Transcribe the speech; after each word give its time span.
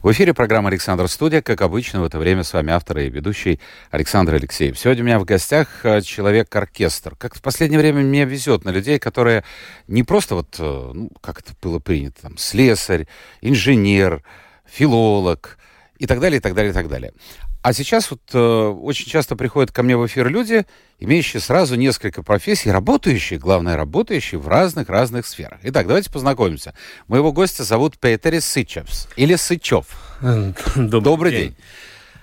В 0.00 0.12
эфире 0.12 0.32
программа 0.32 0.68
«Александр 0.68 1.08
Студия». 1.08 1.42
Как 1.42 1.60
обычно, 1.60 2.00
в 2.00 2.04
это 2.04 2.20
время 2.20 2.44
с 2.44 2.52
вами 2.52 2.72
автор 2.72 2.98
и 2.98 3.10
ведущий 3.10 3.58
Александр 3.90 4.34
Алексеев. 4.34 4.78
Сегодня 4.78 5.02
у 5.02 5.06
меня 5.06 5.18
в 5.18 5.24
гостях 5.24 5.84
э, 5.84 6.02
человек-оркестр. 6.02 7.16
Как 7.16 7.34
в 7.34 7.42
последнее 7.42 7.80
время 7.80 8.02
мне 8.02 8.24
везет 8.24 8.64
на 8.64 8.70
людей, 8.70 9.00
которые 9.00 9.42
не 9.88 10.04
просто 10.04 10.36
вот, 10.36 10.54
э, 10.60 10.90
ну, 10.94 11.10
как 11.20 11.40
это 11.40 11.52
было 11.60 11.80
принято, 11.80 12.22
там, 12.22 12.38
слесарь, 12.38 13.08
инженер, 13.40 14.22
филолог 14.66 15.58
и 15.98 16.06
так 16.06 16.20
далее, 16.20 16.38
и 16.38 16.40
так 16.40 16.54
далее, 16.54 16.70
и 16.70 16.74
так 16.74 16.88
далее. 16.88 17.12
А 17.60 17.72
сейчас 17.72 18.10
вот 18.10 18.20
э, 18.32 18.38
очень 18.38 19.06
часто 19.06 19.34
приходят 19.34 19.72
ко 19.72 19.82
мне 19.82 19.96
в 19.96 20.06
эфир 20.06 20.28
люди, 20.28 20.64
имеющие 21.00 21.40
сразу 21.40 21.74
несколько 21.74 22.22
профессий, 22.22 22.70
работающие, 22.70 23.38
главное, 23.38 23.76
работающие 23.76 24.38
в 24.40 24.46
разных-разных 24.46 25.26
сферах. 25.26 25.58
Итак, 25.64 25.86
давайте 25.88 26.10
познакомимся. 26.10 26.74
Моего 27.08 27.32
гостя 27.32 27.64
зовут 27.64 27.98
Петерис 27.98 28.46
Сычевс, 28.46 29.08
или 29.16 29.34
Сычев. 29.34 29.86
Добрый, 30.20 31.00
Добрый 31.00 31.32
день. 31.32 31.56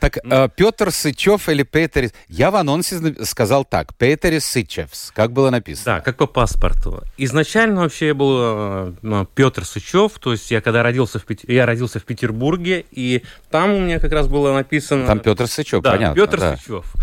Так, 0.06 0.20
э, 0.24 0.50
Петр 0.56 0.92
Сычев 0.92 1.50
или 1.50 1.64
Петерис... 1.64 2.14
Я 2.28 2.52
в 2.52 2.56
анонсе 2.58 3.16
сказал 3.26 3.66
так. 3.66 3.96
Петерис 3.96 4.46
Сычевс. 4.46 5.12
Как 5.16 5.32
было 5.32 5.50
написано? 5.50 5.96
Да, 5.96 6.02
как 6.02 6.18
по 6.18 6.28
паспорту. 6.28 7.04
Изначально 7.18 7.82
вообще 7.82 8.08
я 8.08 8.14
был 8.14 8.94
э, 9.02 9.26
Петр 9.34 9.66
Сычев, 9.66 10.20
то 10.20 10.34
есть 10.34 10.52
я 10.52 10.62
когда 10.62 10.84
родился 10.84 11.18
в 11.18 11.26
Пет- 11.26 11.50
я 11.50 11.66
родился 11.66 12.00
в 12.00 12.04
Петербурге, 12.04 12.86
и 12.92 13.24
там 13.50 13.72
у 13.72 13.80
меня 13.80 14.00
как 14.00 14.12
раз 14.12 14.28
было 14.28 14.54
написано... 14.54 15.08
Там 15.08 15.22
Петр 15.22 15.48
Сычев, 15.48 15.82
да, 15.82 15.94
понятно. 15.94 16.16
Петр 16.16 16.40
да. 16.40 16.56
Сычев. 16.56 16.94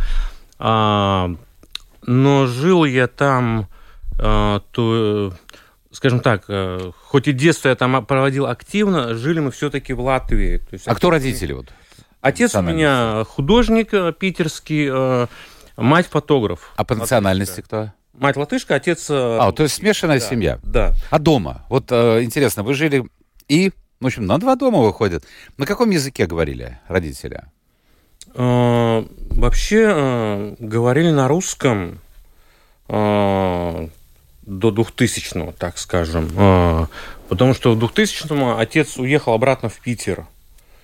А, 0.60 1.34
но 2.06 2.46
жил 2.46 2.84
я 2.84 3.08
там, 3.08 3.68
э, 4.20 4.60
то, 4.70 5.32
э, 5.32 5.56
скажем 5.90 6.20
так, 6.20 6.44
э, 6.46 6.92
хоть 7.00 7.26
и 7.26 7.32
детство 7.32 7.68
я 7.68 7.74
там 7.74 8.06
проводил 8.06 8.46
активно, 8.46 9.14
жили 9.16 9.40
мы 9.40 9.50
все-таки 9.50 9.92
в 9.92 10.00
Латвии. 10.00 10.58
То 10.58 10.74
есть 10.74 10.86
А 10.86 10.94
кто 10.94 11.10
родители? 11.10 11.52
Вот? 11.52 11.72
Отец 12.22 12.54
у 12.54 12.62
меня 12.62 13.24
художник 13.24 13.92
э, 13.92 14.12
питерский, 14.12 14.88
э, 14.90 15.26
мать 15.76 16.06
фотограф. 16.06 16.72
А 16.76 16.84
по 16.84 16.94
национальности 16.94 17.60
кто? 17.62 17.90
Мать 18.14 18.36
латышка, 18.36 18.76
отец... 18.76 19.10
э, 19.10 19.38
А, 19.40 19.50
то 19.50 19.64
есть 19.64 19.74
смешанная 19.74 20.20
да, 20.20 20.26
семья. 20.26 20.60
Да. 20.62 20.94
А 21.10 21.18
дома? 21.18 21.66
Вот 21.68 21.90
интересно, 21.90 22.62
вы 22.62 22.74
жили 22.74 23.04
и, 23.48 23.72
в 23.98 24.06
общем, 24.06 24.24
на 24.26 24.38
два 24.38 24.54
дома 24.54 24.78
выходят. 24.78 25.24
На 25.58 25.66
каком 25.66 25.90
языке 25.90 26.26
говорили 26.26 26.78
родители? 26.86 27.42
Вообще 28.34 29.84
говорили 30.60 31.10
на 31.10 31.26
русском 31.26 31.98
до 32.86 33.88
2000-го, 34.46 35.52
так 35.58 35.76
скажем. 35.76 36.88
Потому 37.28 37.54
что 37.54 37.74
в 37.74 37.84
2000-м 37.84 38.58
отец 38.58 38.96
уехал 38.96 39.32
обратно 39.32 39.68
в 39.68 39.80
Питер. 39.80 40.26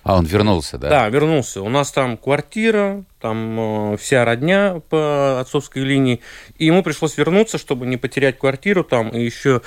А, 0.09 0.15
он 0.17 0.25
вернулся, 0.25 0.79
да? 0.79 0.89
Да, 0.89 1.09
вернулся. 1.09 1.61
У 1.61 1.69
нас 1.69 1.91
там 1.91 2.17
квартира, 2.17 3.03
там 3.21 3.93
э, 3.93 3.97
вся 3.97 4.25
родня 4.25 4.81
по 4.89 5.39
отцовской 5.39 5.83
линии. 5.83 6.19
И 6.57 6.65
ему 6.65 6.81
пришлось 6.81 7.15
вернуться, 7.15 7.59
чтобы 7.59 7.85
не 7.85 7.95
потерять 7.95 8.39
квартиру 8.39 8.83
там. 8.83 9.09
И 9.09 9.23
еще, 9.23 9.61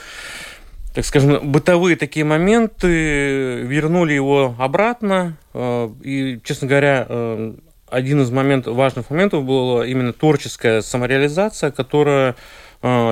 так 0.94 1.04
скажем, 1.04 1.52
бытовые 1.52 1.94
такие 1.94 2.24
моменты 2.24 3.62
вернули 3.62 4.14
его 4.14 4.56
обратно. 4.58 5.36
Э, 5.54 5.88
И, 6.02 6.40
честно 6.42 6.66
говоря, 6.66 7.06
э, 7.08 7.54
один 7.88 8.22
из 8.22 8.32
моментов, 8.32 8.74
важных 8.74 9.10
моментов 9.10 9.44
была 9.44 9.86
именно 9.86 10.12
творческая 10.12 10.82
самореализация, 10.82 11.70
которая 11.70 12.34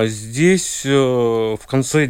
здесь 0.05 0.81
э, 0.85 0.89
в 0.91 1.65
конце 1.67 2.05
э, 2.05 2.09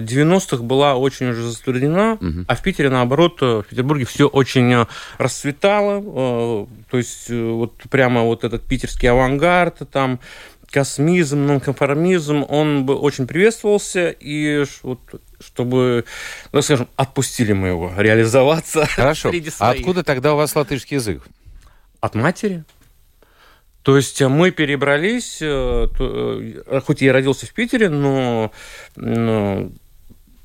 90-х 0.00 0.62
была 0.62 0.94
очень 0.96 1.28
уже 1.30 1.50
затруднена, 1.50 2.18
Мгм. 2.20 2.44
а 2.46 2.54
в 2.54 2.62
Питере, 2.62 2.90
наоборот, 2.90 3.38
э, 3.40 3.62
в 3.62 3.66
Петербурге 3.70 4.04
все 4.04 4.26
очень 4.28 4.72
э, 4.74 4.86
расцветало. 5.18 6.02
э, 6.04 6.66
То 6.90 6.96
есть 6.98 7.30
э, 7.30 7.42
вот 7.50 7.74
прямо 7.90 8.22
вот 8.22 8.44
этот 8.44 8.62
питерский 8.64 9.08
авангард, 9.10 9.90
там 9.90 10.20
космизм, 10.70 11.46
нонконформизм, 11.46 12.44
он 12.46 12.84
бы 12.84 12.94
очень 12.94 13.26
приветствовался, 13.26 14.10
и 14.10 14.64
вот 14.82 15.00
чтобы, 15.40 16.04
ну, 16.52 16.60
скажем, 16.60 16.88
отпустили 16.96 17.54
мы 17.54 17.68
его 17.68 17.92
реализоваться 17.96 18.84
Хорошо. 18.86 19.32
А 19.60 19.70
откуда 19.70 20.02
тогда 20.02 20.34
у 20.34 20.36
вас 20.36 20.54
латышский 20.54 20.96
язык? 20.96 21.22
От 22.00 22.14
матери. 22.14 22.64
То 23.88 23.96
есть 23.96 24.20
э, 24.20 24.28
мы 24.28 24.50
перебрались, 24.50 25.38
э, 25.40 25.88
э, 25.98 26.80
хоть 26.84 27.00
я 27.00 27.10
родился 27.10 27.46
в 27.46 27.54
Питере, 27.54 27.88
но, 27.88 28.52
но 28.96 29.70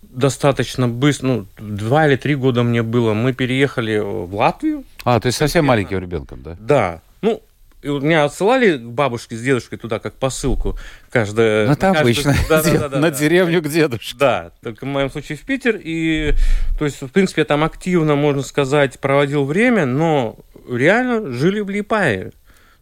достаточно 0.02 0.88
быстро, 0.88 1.28
ну, 1.28 1.46
два 1.59 2.08
или 2.08 2.16
три 2.16 2.36
года 2.36 2.64
мне 2.64 2.84
было, 2.84 3.14
мы 3.14 3.34
переехали 3.34 3.98
в 4.00 4.34
Латвию. 4.34 4.86
А, 5.03 5.20
то 5.20 5.26
есть 5.26 5.40
совсем 5.40 5.66
маленьким 5.66 6.00
ребенком, 6.00 6.42
да? 6.42 6.56
Да, 6.58 7.02
ну, 7.20 7.42
и 7.82 7.90
меня 7.90 8.24
отсылали 8.24 8.78
к 8.78 8.84
бабушке 8.84 9.36
с 9.36 9.42
дедушкой 9.42 9.78
туда 9.78 10.00
как 10.00 10.14
посылку 10.14 10.78
каждое... 11.09 11.68
Ну, 11.68 11.74
это 11.74 11.90
обычно. 11.90 12.34
Да-да-да-да. 12.48 12.98
На 12.98 13.12
деревню 13.12 13.62
к 13.62 13.68
дедушке. 13.68 14.16
Да, 14.18 14.52
только 14.62 14.86
в 14.86 14.88
моем 14.88 15.12
случае 15.12 15.38
в 15.38 15.42
Питер. 15.42 15.82
И, 15.84 16.34
то 16.80 16.86
есть, 16.86 17.02
в 17.02 17.09
принципе, 17.09 17.42
я 17.42 17.46
там 17.46 17.66
активно, 17.66 18.16
можно 18.16 18.42
сказать, 18.42 19.00
проводил 19.00 19.44
время, 19.44 19.86
но 19.86 20.38
реально 20.66 21.30
жили 21.34 21.59
в 21.59 21.70
Липае. 21.70 22.32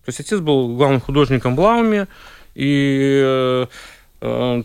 То 0.05 0.09
есть, 0.09 0.19
отец 0.19 0.39
был 0.39 0.75
главным 0.75 1.01
художником 1.01 1.55
в 1.55 1.59
Лауме. 1.59 2.07
И, 2.55 3.21
э, 3.23 3.67
э, 4.21 4.63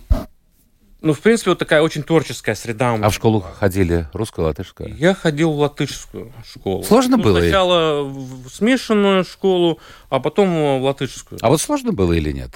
ну, 1.02 1.12
в 1.12 1.20
принципе, 1.20 1.50
вот 1.50 1.58
такая 1.58 1.82
очень 1.82 2.02
творческая 2.02 2.54
среда. 2.54 2.94
А 3.00 3.10
в 3.10 3.14
школу 3.14 3.40
ходили 3.40 4.08
русскую, 4.12 4.46
латышскую? 4.46 4.96
Я 4.96 5.14
ходил 5.14 5.52
в 5.52 5.58
латышскую 5.58 6.32
школу. 6.50 6.82
Сложно 6.82 7.16
Ну, 7.16 7.22
было? 7.22 7.40
Сначала 7.40 8.02
в 8.02 8.48
смешанную 8.48 9.24
школу, 9.24 9.78
а 10.08 10.20
потом 10.20 10.80
в 10.80 10.84
латышскую. 10.84 11.38
А 11.42 11.48
вот 11.48 11.60
сложно 11.60 11.92
было 11.92 12.12
или 12.12 12.32
нет? 12.32 12.50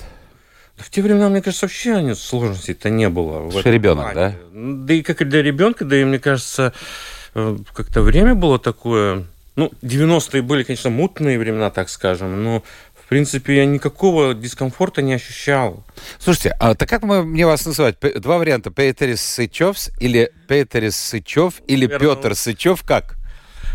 В 0.77 0.89
те 0.91 1.03
времена, 1.03 1.29
мне 1.29 1.43
кажется, 1.43 1.67
вообще 1.67 2.01
нет 2.01 2.19
сложностей-то 2.19 2.89
не 2.89 3.09
было. 3.11 3.51
Что 3.51 3.71
ребенок, 3.71 4.15
плане. 4.15 4.37
Да 4.53 4.95
и 4.95 5.03
как 5.03 5.21
и 5.21 5.27
для 5.27 5.43
ребенка, 5.43 5.85
да 5.85 6.01
и, 6.01 6.05
мне 6.05 6.19
кажется, 6.19 6.73
э, 7.35 7.57
как-то 7.75 8.01
время 8.01 8.35
было 8.35 8.59
такое... 8.59 9.27
Ну, 9.60 9.71
90-е 9.82 10.41
были, 10.41 10.62
конечно, 10.62 10.88
мутные 10.88 11.38
времена, 11.38 11.69
так 11.69 11.91
скажем, 11.91 12.43
но, 12.43 12.62
в 12.94 13.06
принципе, 13.10 13.56
я 13.56 13.66
никакого 13.66 14.32
дискомфорта 14.32 15.03
не 15.03 15.12
ощущал. 15.12 15.84
Слушайте, 16.19 16.56
а 16.59 16.75
так 16.75 16.88
как 16.88 17.03
мы, 17.03 17.22
мне 17.25 17.44
вас 17.44 17.66
называть? 17.66 17.97
Два 18.00 18.38
варианта. 18.38 18.70
Петерис 18.70 19.20
Сычевс 19.20 19.91
или 20.00 20.32
Петерис 20.49 20.97
Сычев 20.97 21.60
или 21.66 21.84
Наверно, 21.84 22.15
Петр 22.16 22.34
Сычев. 22.34 22.82
Как? 22.84 23.19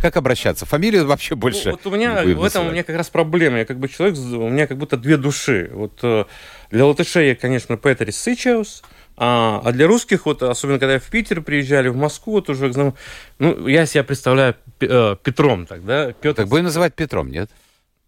Как 0.01 0.18
обращаться? 0.18 0.66
Фамилию 0.66 1.06
вообще 1.06 1.35
больше 1.35 1.69
Ну, 1.69 1.72
вот 1.74 1.85
у 1.85 1.95
меня 1.95 2.13
в 2.13 2.18
этом 2.18 2.31
у 2.31 2.41
называть. 2.44 2.72
меня 2.72 2.84
как 2.84 2.95
раз 2.95 3.12
проблема. 3.12 3.59
Я 3.59 3.66
как 3.66 3.78
бы 3.78 3.88
человек, 3.88 4.18
у 4.18 4.50
меня 4.50 4.66
как 4.66 4.79
будто 4.79 4.97
две 4.97 5.18
души. 5.18 5.69
Вот 5.72 6.00
э, 6.01 6.25
для 6.72 6.84
латышей 6.88 7.28
я, 7.28 7.35
конечно, 7.35 7.78
Петерис 7.78 8.18
Сычеус, 8.18 8.81
а, 9.18 9.62
а 9.64 9.72
для 9.72 9.88
русских, 9.88 10.26
вот 10.26 10.44
особенно 10.44 10.80
когда 10.80 11.00
в 11.00 11.03
Питер 11.03 11.42
приезжали, 11.42 11.88
в 11.88 11.96
Москву, 11.96 12.34
вот 12.34 12.50
уже, 12.50 12.72
ну, 12.76 12.96
ну, 13.40 13.68
я 13.68 13.86
себя 13.86 14.03
представляю 14.03 14.56
э, 14.81 15.16
Петром 15.24 15.66
тогда. 15.66 16.12
Петр 16.14 16.36
Так 16.42 16.48
будем 16.48 16.66
называть 16.66 16.94
Петром, 16.95 17.30
нет? 17.31 17.50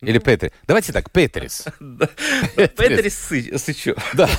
Или 0.02 0.20
Петри. 0.20 0.52
Давайте 0.68 0.94
так, 0.94 1.10
Петрис. 1.10 1.66
Петерис 2.56 3.32
Сы- 3.32 3.58
Сычев. 3.58 3.98
Да, 4.14 4.30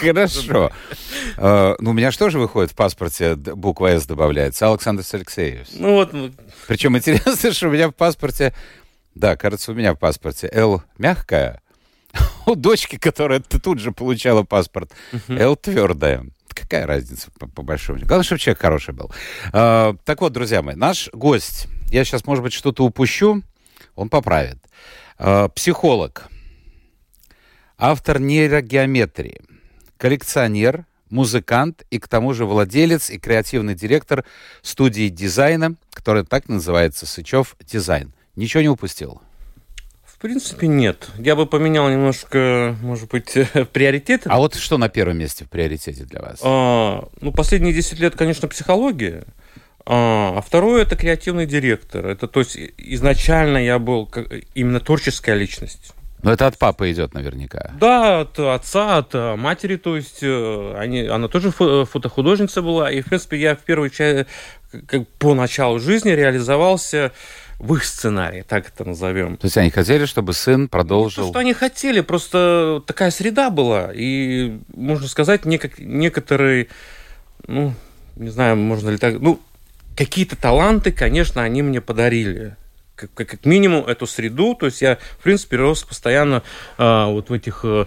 хорошо. 0.00 0.70
Э, 1.36 1.74
Ну, 1.80 1.90
у 1.90 1.92
меня 1.92 2.12
же 2.12 2.18
тоже 2.18 2.38
выходит 2.38 2.70
в 2.70 2.76
паспорте 2.76 3.34
буква 3.34 3.88
«С» 3.98 4.06
добавляется. 4.06 4.70
Александр 4.70 5.02
Алексеевич. 5.12 5.68
Ну 5.72 5.94
вот, 5.94 6.12
ну, 6.12 6.30
Причем 6.68 6.96
интересно, 6.96 7.34
что 7.52 7.68
у 7.68 7.72
меня 7.72 7.88
в 7.88 7.92
паспорте... 7.96 8.54
Да, 9.16 9.34
кажется, 9.36 9.72
у 9.72 9.74
меня 9.74 9.94
в 9.94 9.98
паспорте 9.98 10.48
«Л» 10.52 10.84
мягкая. 10.98 11.60
У 12.46 12.54
дочки, 12.54 12.96
которая 12.96 13.40
тут 13.40 13.78
же 13.78 13.92
получала 13.92 14.42
паспорт, 14.42 14.92
«Л» 15.28 15.56
твердая. 15.56 16.26
Какая 16.48 16.86
разница, 16.86 17.30
по, 17.38 17.46
по 17.46 17.62
большому 17.62 17.98
счету? 17.98 18.08
Главное, 18.08 18.24
чтобы 18.24 18.40
человек 18.40 18.60
хороший 18.60 18.92
был. 18.92 19.12
А, 19.52 19.94
так 20.04 20.20
вот, 20.20 20.32
друзья 20.32 20.60
мои, 20.60 20.74
наш 20.74 21.08
гость, 21.12 21.68
я 21.90 22.04
сейчас, 22.04 22.26
может 22.26 22.42
быть, 22.42 22.52
что-то 22.52 22.84
упущу, 22.84 23.42
он 23.94 24.08
поправит. 24.08 24.58
А, 25.18 25.48
психолог, 25.48 26.28
автор 27.76 28.18
нейрогеометрии, 28.18 29.40
коллекционер, 29.98 30.84
музыкант 31.10 31.84
и 31.90 31.98
к 31.98 32.08
тому 32.08 32.34
же 32.34 32.44
владелец 32.44 33.10
и 33.10 33.18
креативный 33.18 33.74
директор 33.74 34.24
студии 34.62 35.08
дизайна, 35.08 35.76
которая 35.92 36.24
так 36.24 36.48
называется 36.48 37.06
Сычев 37.06 37.56
Дизайн. 37.64 38.12
Ничего 38.36 38.62
не 38.62 38.68
упустил. 38.68 39.22
В 40.18 40.20
принципе, 40.20 40.66
нет. 40.66 41.10
Я 41.16 41.36
бы 41.36 41.46
поменял 41.46 41.88
немножко, 41.88 42.76
может 42.82 43.08
быть, 43.08 43.38
приоритеты. 43.72 44.28
А 44.28 44.38
вот 44.38 44.56
что 44.56 44.76
на 44.76 44.88
первом 44.88 45.18
месте 45.18 45.44
в 45.44 45.48
приоритете 45.48 46.02
для 46.02 46.20
вас? 46.20 46.40
А, 46.42 47.08
ну, 47.20 47.30
последние 47.30 47.72
10 47.72 48.00
лет, 48.00 48.16
конечно, 48.16 48.48
психология. 48.48 49.22
А, 49.86 50.34
а 50.36 50.40
второе 50.40 50.82
это 50.82 50.96
креативный 50.96 51.46
директор. 51.46 52.04
Это 52.04 52.26
то 52.26 52.40
есть 52.40 52.58
изначально 52.78 53.58
я 53.58 53.78
был 53.78 54.06
как, 54.06 54.26
именно 54.56 54.80
творческая 54.80 55.36
личность. 55.36 55.92
Но 56.24 56.32
это 56.32 56.48
от 56.48 56.58
папы 56.58 56.90
идет 56.90 57.14
наверняка. 57.14 57.70
Да, 57.78 58.22
от 58.22 58.40
отца, 58.40 58.98
от 58.98 59.14
э, 59.14 59.36
матери, 59.36 59.76
то 59.76 59.94
есть 59.94 60.18
э, 60.22 60.74
они, 60.76 61.02
она 61.02 61.28
тоже 61.28 61.52
фотохудожница 61.52 62.60
была. 62.60 62.90
И, 62.90 63.02
в 63.02 63.06
принципе, 63.06 63.38
я 63.38 63.54
в 63.54 63.60
первую 63.60 63.90
часть, 63.90 64.26
как 64.88 65.06
по 65.20 65.34
началу 65.34 65.78
жизни 65.78 66.10
реализовался 66.10 67.12
в 67.58 67.74
их 67.74 67.84
сценарии, 67.84 68.44
так 68.46 68.68
это 68.68 68.84
назовем. 68.84 69.36
То 69.36 69.46
есть 69.46 69.56
они 69.56 69.70
хотели, 69.70 70.04
чтобы 70.04 70.32
сын 70.32 70.68
продолжил... 70.68 71.24
Не 71.24 71.28
то, 71.28 71.32
что 71.32 71.40
они 71.40 71.52
хотели, 71.54 72.00
просто 72.00 72.82
такая 72.86 73.10
среда 73.10 73.50
была. 73.50 73.90
И, 73.92 74.58
можно 74.74 75.08
сказать, 75.08 75.42
нек- 75.42 75.74
некоторые, 75.78 76.68
ну, 77.46 77.74
не 78.16 78.28
знаю, 78.30 78.56
можно 78.56 78.90
ли 78.90 78.96
так... 78.96 79.18
Ну, 79.20 79.40
какие-то 79.96 80.36
таланты, 80.36 80.92
конечно, 80.92 81.42
они 81.42 81.62
мне 81.62 81.80
подарили. 81.80 82.54
Как, 82.94 83.12
как 83.14 83.44
минимум 83.44 83.84
эту 83.86 84.06
среду. 84.06 84.54
То 84.54 84.66
есть 84.66 84.80
я, 84.80 84.96
в 85.18 85.22
принципе, 85.24 85.56
рос 85.56 85.82
постоянно 85.82 86.44
а, 86.76 87.08
вот 87.08 87.30
в 87.30 87.32
этих 87.32 87.64
а, 87.64 87.86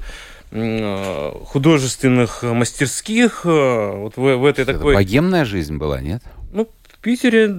художественных 1.45 2.43
мастерских, 2.43 3.41
а, 3.45 3.93
вот 3.93 4.17
в, 4.17 4.35
в 4.35 4.45
этой 4.45 4.61
Это 4.63 4.73
такой... 4.73 4.95
богемная 4.95 5.45
жизнь 5.45 5.77
была, 5.77 6.01
нет? 6.01 6.21
Ну, 6.51 6.67
в 6.89 6.97
Питере 6.99 7.49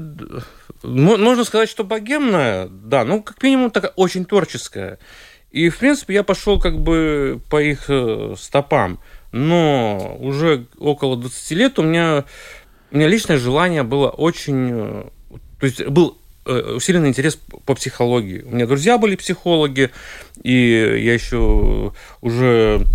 можно 0.83 1.45
сказать, 1.45 1.69
что 1.69 1.85
богемная, 1.85 2.69
да, 2.69 3.05
ну, 3.05 3.23
как 3.23 3.43
минимум, 3.43 3.71
такая 3.71 3.93
очень 3.97 4.25
творческая. 4.25 4.99
И, 5.53 5.69
в 5.69 5.79
принципе, 5.79 6.15
я 6.15 6.23
пошел 6.23 6.59
как 6.59 6.79
бы 6.79 7.41
по 7.51 7.63
их 7.63 7.85
э, 7.89 8.35
стопам. 8.39 8.99
Но 9.33 10.17
уже 10.19 10.67
около 10.79 11.17
20 11.17 11.51
лет 11.53 11.79
у 11.79 11.83
меня, 11.83 12.25
у 12.91 12.97
меня 12.97 13.09
личное 13.09 13.39
желание 13.39 13.83
было 13.83 14.09
очень... 14.09 14.71
Э, 14.73 15.05
то 15.61 15.67
есть 15.67 15.87
был 15.87 16.19
э, 16.47 16.75
усиленный 16.77 17.11
интерес 17.11 17.39
по 17.67 17.75
психологии. 17.75 18.43
У 18.43 18.55
меня 18.55 18.67
друзья 18.67 18.97
были 18.97 19.15
психологи, 19.15 19.91
и 20.43 20.53
я 20.55 21.13
еще 21.13 21.93
уже 22.23 22.87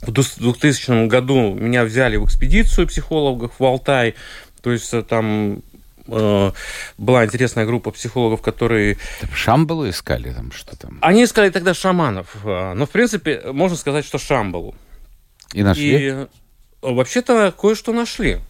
в 0.00 0.12
2000 0.12 1.06
году 1.06 1.52
меня 1.52 1.84
взяли 1.84 2.16
в 2.16 2.24
экспедицию 2.24 2.88
психологов 2.88 3.52
в 3.58 3.64
Алтай. 3.64 4.14
То 4.62 4.72
есть 4.72 4.94
там 5.08 5.62
была 6.06 7.24
интересная 7.24 7.64
группа 7.64 7.90
психологов, 7.90 8.42
которые... 8.42 8.98
Шамбалу 9.34 9.88
искали 9.88 10.32
там 10.32 10.52
что 10.52 10.76
там? 10.76 10.98
Они 11.00 11.24
искали 11.24 11.50
тогда 11.50 11.74
шаманов. 11.74 12.36
Э, 12.44 12.74
но, 12.74 12.86
в 12.86 12.90
принципе, 12.90 13.42
можно 13.52 13.76
сказать, 13.76 14.04
что 14.04 14.18
Шамбалу. 14.18 14.74
И 15.52 15.62
нашли? 15.62 15.90
И 15.90 16.08
э, 16.08 16.26
вообще-то 16.82 17.52
кое-что 17.52 17.92
нашли. 17.92 18.40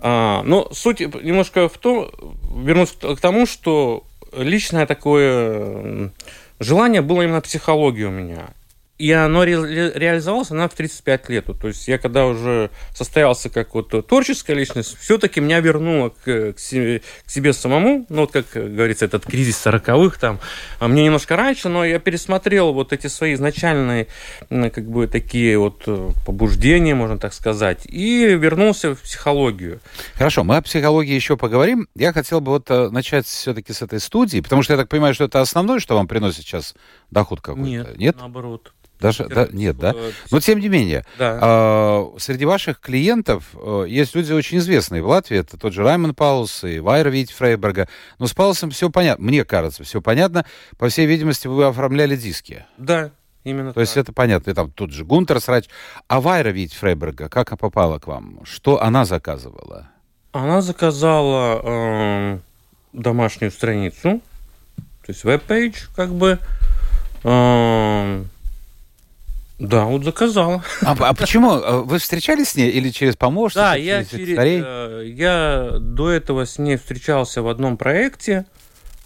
А, 0.00 0.42
но 0.44 0.68
суть 0.72 1.00
немножко 1.00 1.68
в 1.68 1.78
том, 1.78 2.10
вернусь 2.54 2.92
к 2.92 3.16
тому, 3.20 3.46
что 3.46 4.04
личное 4.36 4.86
такое 4.86 6.12
желание 6.60 7.02
было 7.02 7.22
именно 7.22 7.40
психологии 7.40 8.04
у 8.04 8.10
меня. 8.10 8.50
И 8.98 9.12
оно 9.12 9.44
ре- 9.44 9.92
реализовалось 9.94 10.50
она 10.50 10.68
в 10.68 10.74
35 10.74 11.28
лет. 11.28 11.46
То 11.60 11.68
есть 11.68 11.86
я 11.86 11.98
когда 11.98 12.26
уже 12.26 12.70
состоялся 12.94 13.48
как 13.48 13.74
вот 13.74 14.06
творческая 14.06 14.54
личность, 14.54 14.98
все-таки 14.98 15.40
меня 15.40 15.60
вернуло 15.60 16.10
к, 16.10 16.52
к, 16.54 16.58
себе, 16.58 17.02
к 17.24 17.30
себе 17.30 17.52
самому. 17.52 18.06
Ну, 18.08 18.22
вот 18.22 18.32
как 18.32 18.46
говорится, 18.52 19.04
этот 19.04 19.24
кризис 19.24 19.56
сороковых 19.56 20.18
там. 20.18 20.40
А 20.80 20.88
мне 20.88 21.04
немножко 21.04 21.36
раньше, 21.36 21.68
но 21.68 21.84
я 21.84 22.00
пересмотрел 22.00 22.72
вот 22.72 22.92
эти 22.92 23.06
свои 23.06 23.34
изначальные 23.34 24.08
как 24.48 24.88
бы 24.88 25.06
такие 25.06 25.58
вот 25.58 25.84
э, 25.86 26.10
побуждения, 26.26 26.94
можно 26.94 27.18
так 27.18 27.32
сказать, 27.32 27.86
и 27.86 28.24
вернулся 28.34 28.94
в 28.94 29.00
психологию. 29.02 29.80
Хорошо, 30.14 30.42
мы 30.44 30.56
о 30.56 30.62
психологии 30.62 31.14
еще 31.14 31.36
поговорим. 31.36 31.88
Я 31.94 32.12
хотел 32.12 32.40
бы 32.40 32.52
вот 32.52 32.70
э, 32.70 32.90
начать 32.90 33.26
все-таки 33.26 33.72
с 33.72 33.82
этой 33.82 34.00
студии, 34.00 34.40
потому 34.40 34.62
что 34.62 34.72
я 34.72 34.76
так 34.76 34.88
понимаю, 34.88 35.14
что 35.14 35.24
это 35.24 35.40
основное, 35.40 35.78
что 35.78 35.94
вам 35.94 36.08
приносит 36.08 36.44
сейчас 36.44 36.74
доход 37.10 37.40
какой-то. 37.40 37.68
Нет, 37.68 37.96
Нет? 37.98 38.16
наоборот. 38.18 38.72
Даже, 39.00 39.26
да, 39.28 39.48
нет, 39.52 39.76
да? 39.78 39.94
Но 40.30 40.40
тем 40.40 40.58
не 40.58 40.68
менее, 40.68 41.04
да. 41.18 41.38
э, 41.40 42.18
среди 42.18 42.44
ваших 42.44 42.80
клиентов 42.80 43.44
э, 43.54 43.84
есть 43.88 44.14
люди 44.14 44.32
очень 44.32 44.58
известные 44.58 45.02
в 45.02 45.06
Латвии. 45.08 45.38
Это 45.38 45.56
тот 45.56 45.72
же 45.72 45.84
Раймон 45.84 46.14
Паулс 46.14 46.64
и 46.64 46.80
Вайра 46.80 47.08
Вить 47.08 47.30
Фрейберга. 47.32 47.88
Но 48.18 48.26
с 48.26 48.34
Паулсом 48.34 48.70
все 48.70 48.90
понятно. 48.90 49.24
Мне 49.24 49.44
кажется, 49.44 49.84
все 49.84 50.02
понятно. 50.02 50.44
По 50.78 50.88
всей 50.88 51.06
видимости, 51.06 51.46
вы 51.46 51.66
оформляли 51.66 52.16
диски. 52.16 52.66
Да, 52.76 53.10
именно 53.44 53.70
То 53.70 53.74
так. 53.74 53.80
есть 53.82 53.96
это 53.96 54.12
понятно. 54.12 54.50
И 54.50 54.54
там 54.54 54.70
тут 54.72 54.92
же 54.92 55.04
Гунтарс 55.04 55.40
Рачс. 55.40 55.66
А 56.08 56.20
Вайра 56.20 56.48
Вике-Фрейберга, 56.48 57.28
как 57.28 57.50
она 57.50 57.56
попала 57.56 57.98
к 58.00 58.08
вам? 58.08 58.40
Что 58.44 58.82
она 58.82 59.04
заказывала? 59.04 59.88
Она 60.32 60.60
заказала 60.60 61.60
э, 61.62 62.38
домашнюю 62.92 63.50
страницу, 63.50 64.20
то 64.76 65.12
есть 65.12 65.24
веб-пейдж, 65.24 65.86
как 65.94 66.10
бы. 66.10 66.38
Э, 67.24 68.24
да, 69.58 69.86
вот 69.86 70.04
заказала. 70.04 70.62
А, 70.82 70.96
а 70.98 71.14
почему? 71.14 71.50
А 71.50 71.78
вы 71.78 71.98
встречались 71.98 72.50
с 72.50 72.56
ней 72.56 72.70
или 72.70 72.90
через 72.90 73.16
помощников? 73.16 73.70
Да, 73.70 73.74
я, 73.74 74.04
через, 74.04 74.38
э, 74.38 75.04
я 75.08 75.78
до 75.80 76.10
этого 76.10 76.44
с 76.44 76.58
ней 76.58 76.76
встречался 76.76 77.42
в 77.42 77.48
одном 77.48 77.76
проекте. 77.76 78.46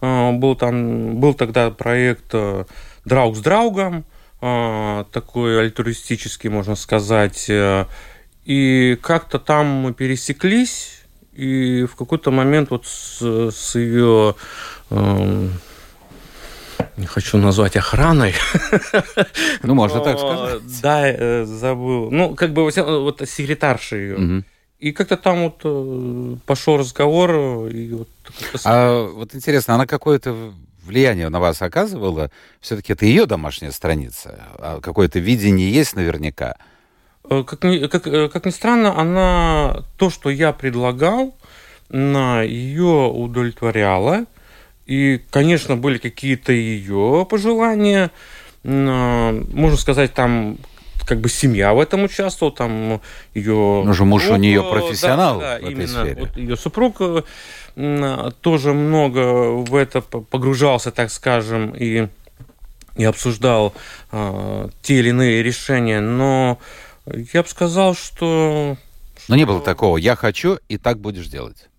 Э, 0.02 0.32
был, 0.32 0.54
там, 0.54 1.16
был 1.16 1.32
тогда 1.32 1.70
проект 1.70 2.34
э, 2.34 2.66
«Драуг 3.04 3.36
с 3.36 3.40
Драугом», 3.40 4.04
такой 4.40 5.60
альтруистический, 5.60 6.50
можно 6.50 6.74
сказать. 6.74 7.48
И 8.44 8.98
как-то 9.00 9.38
там 9.38 9.66
мы 9.66 9.94
пересеклись, 9.94 11.04
и 11.32 11.84
в 11.84 11.94
какой-то 11.94 12.32
момент 12.32 12.70
вот 12.70 12.84
с, 12.84 13.22
с 13.22 13.76
ее 13.76 14.34
эм, 14.90 15.52
не 16.96 17.06
хочу 17.06 17.38
назвать 17.38 17.76
охраной. 17.76 18.34
Ну, 19.62 19.74
можно 19.74 20.00
так 20.00 20.18
сказать. 20.18 20.62
Да, 20.82 21.02
э, 21.04 21.44
забыл. 21.44 22.10
Ну, 22.10 22.34
как 22.34 22.52
бы 22.52 22.64
вот 22.64 23.22
секретарша 23.28 23.96
ее. 23.96 24.44
И 24.78 24.90
как-то 24.90 25.16
там 25.16 25.44
вот 25.44 25.60
э, 25.62 26.36
пошел 26.44 26.76
разговор. 26.76 27.68
И 27.68 27.92
вот 27.92 28.08
а 28.64 29.06
вот 29.06 29.32
интересно, 29.32 29.74
она 29.74 29.86
какое-то 29.86 30.52
влияние 30.82 31.28
на 31.28 31.38
вас 31.38 31.62
оказывала? 31.62 32.32
Все-таки 32.60 32.92
это 32.92 33.06
ее 33.06 33.26
домашняя 33.26 33.70
страница. 33.70 34.40
А 34.58 34.80
какое-то 34.80 35.20
видение 35.20 35.70
есть 35.70 35.94
наверняка. 35.94 36.56
Э, 37.30 37.44
как 37.46 37.62
ни, 37.62 37.86
как, 37.86 38.02
как 38.02 38.44
ни 38.44 38.50
странно, 38.50 38.98
она 38.98 39.84
то, 39.98 40.10
что 40.10 40.30
я 40.30 40.52
предлагал, 40.52 41.36
на 41.88 42.42
ее 42.42 43.08
удовлетворяла. 43.08 44.24
И, 44.92 45.22
конечно, 45.30 45.74
были 45.74 45.96
какие-то 45.96 46.52
ее 46.52 47.26
пожелания. 47.28 48.10
А, 48.62 49.32
можно 49.32 49.78
сказать, 49.78 50.12
там 50.12 50.58
как 51.06 51.18
бы 51.20 51.30
семья 51.30 51.72
в 51.72 51.80
этом 51.80 52.02
участвовала, 52.02 52.54
там 52.54 53.00
ее... 53.32 53.82
Ну 53.86 53.94
же 53.94 54.04
муж 54.04 54.28
у 54.28 54.36
нее 54.36 54.62
профессионал 54.62 55.40
да, 55.40 55.58
да, 55.58 55.66
в 55.66 55.70
этой 55.70 55.88
сфере. 55.88 56.16
Вот 56.20 56.36
ее 56.36 56.56
супруг 56.58 57.00
тоже 58.42 58.74
много 58.74 59.52
в 59.52 59.74
это 59.74 60.02
погружался, 60.02 60.90
так 60.90 61.10
скажем, 61.10 61.74
и, 61.74 62.08
и 62.96 63.04
обсуждал 63.04 63.72
э, 64.10 64.68
те 64.82 64.98
или 64.98 65.08
иные 65.08 65.42
решения, 65.42 66.00
но 66.00 66.58
я 67.32 67.42
бы 67.42 67.48
сказал, 67.48 67.94
что... 67.94 68.76
Но 69.28 69.36
не 69.36 69.46
было 69.46 69.62
такого, 69.62 69.96
я 69.96 70.16
хочу, 70.16 70.58
и 70.68 70.76
так 70.76 70.98
будешь 70.98 71.28
делать. 71.28 71.70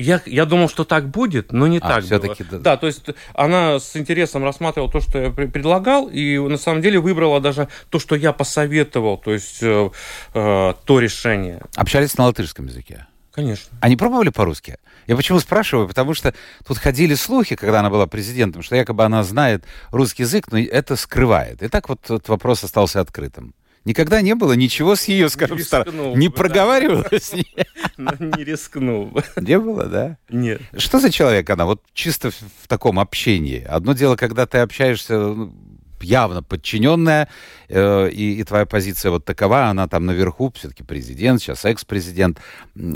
Я, 0.00 0.22
я 0.26 0.44
думал, 0.44 0.68
что 0.68 0.84
так 0.84 1.08
будет, 1.08 1.50
но 1.50 1.66
не 1.66 1.78
а, 1.78 1.80
так 1.80 2.04
все-таки 2.04 2.44
было. 2.44 2.60
Да. 2.60 2.70
да, 2.70 2.76
то 2.76 2.86
есть 2.86 3.04
она 3.34 3.80
с 3.80 3.96
интересом 3.96 4.44
рассматривала 4.44 4.88
то, 4.88 5.00
что 5.00 5.18
я 5.18 5.30
предлагал, 5.30 6.06
и 6.06 6.38
на 6.38 6.56
самом 6.56 6.82
деле 6.82 7.00
выбрала 7.00 7.40
даже 7.40 7.66
то, 7.90 7.98
что 7.98 8.14
я 8.14 8.32
посоветовал, 8.32 9.18
то 9.18 9.32
есть 9.32 9.58
э, 9.60 9.90
э, 10.34 10.74
то 10.84 11.00
решение. 11.00 11.62
Общались 11.74 12.16
на 12.16 12.26
латышском 12.26 12.66
языке? 12.66 13.08
Конечно. 13.32 13.76
Они 13.80 13.96
пробовали 13.96 14.28
по-русски? 14.28 14.76
Я 15.08 15.16
почему 15.16 15.40
спрашиваю? 15.40 15.88
Потому 15.88 16.14
что 16.14 16.32
тут 16.64 16.78
ходили 16.78 17.16
слухи, 17.16 17.56
когда 17.56 17.80
она 17.80 17.90
была 17.90 18.06
президентом, 18.06 18.62
что 18.62 18.76
якобы 18.76 19.04
она 19.04 19.24
знает 19.24 19.64
русский 19.90 20.22
язык, 20.22 20.46
но 20.52 20.60
это 20.60 20.94
скрывает. 20.94 21.60
И 21.60 21.68
так 21.68 21.88
вот 21.88 22.04
этот 22.04 22.28
вопрос 22.28 22.62
остался 22.62 23.00
открытым. 23.00 23.52
Никогда 23.88 24.20
не 24.20 24.34
было 24.34 24.52
ничего 24.52 24.96
с 24.96 25.04
ее, 25.06 25.30
скажем, 25.30 25.56
не, 25.56 25.62
стар... 25.62 25.90
не 25.90 26.28
проговаривала 26.28 27.08
с 27.10 27.32
ней. 27.32 27.56
Не 27.96 28.44
рискнул 28.44 29.10
Не 29.36 29.58
было, 29.58 29.86
да? 29.86 30.18
Нет. 30.28 30.60
Что 30.76 31.00
за 31.00 31.10
человек 31.10 31.48
она? 31.48 31.64
Вот 31.64 31.82
чисто 31.94 32.30
в 32.30 32.68
таком 32.68 32.98
общении. 32.98 33.64
Одно 33.64 33.94
дело, 33.94 34.16
когда 34.16 34.44
ты 34.44 34.58
общаешься 34.58 35.18
ну, 35.18 35.54
явно 36.02 36.42
подчиненная, 36.42 37.30
э, 37.70 38.10
и, 38.10 38.38
и 38.38 38.44
твоя 38.44 38.66
позиция 38.66 39.10
вот 39.10 39.24
такова, 39.24 39.68
она 39.68 39.88
там 39.88 40.04
наверху, 40.04 40.52
все-таки 40.54 40.82
президент, 40.82 41.40
сейчас 41.40 41.64
экс-президент, 41.64 42.38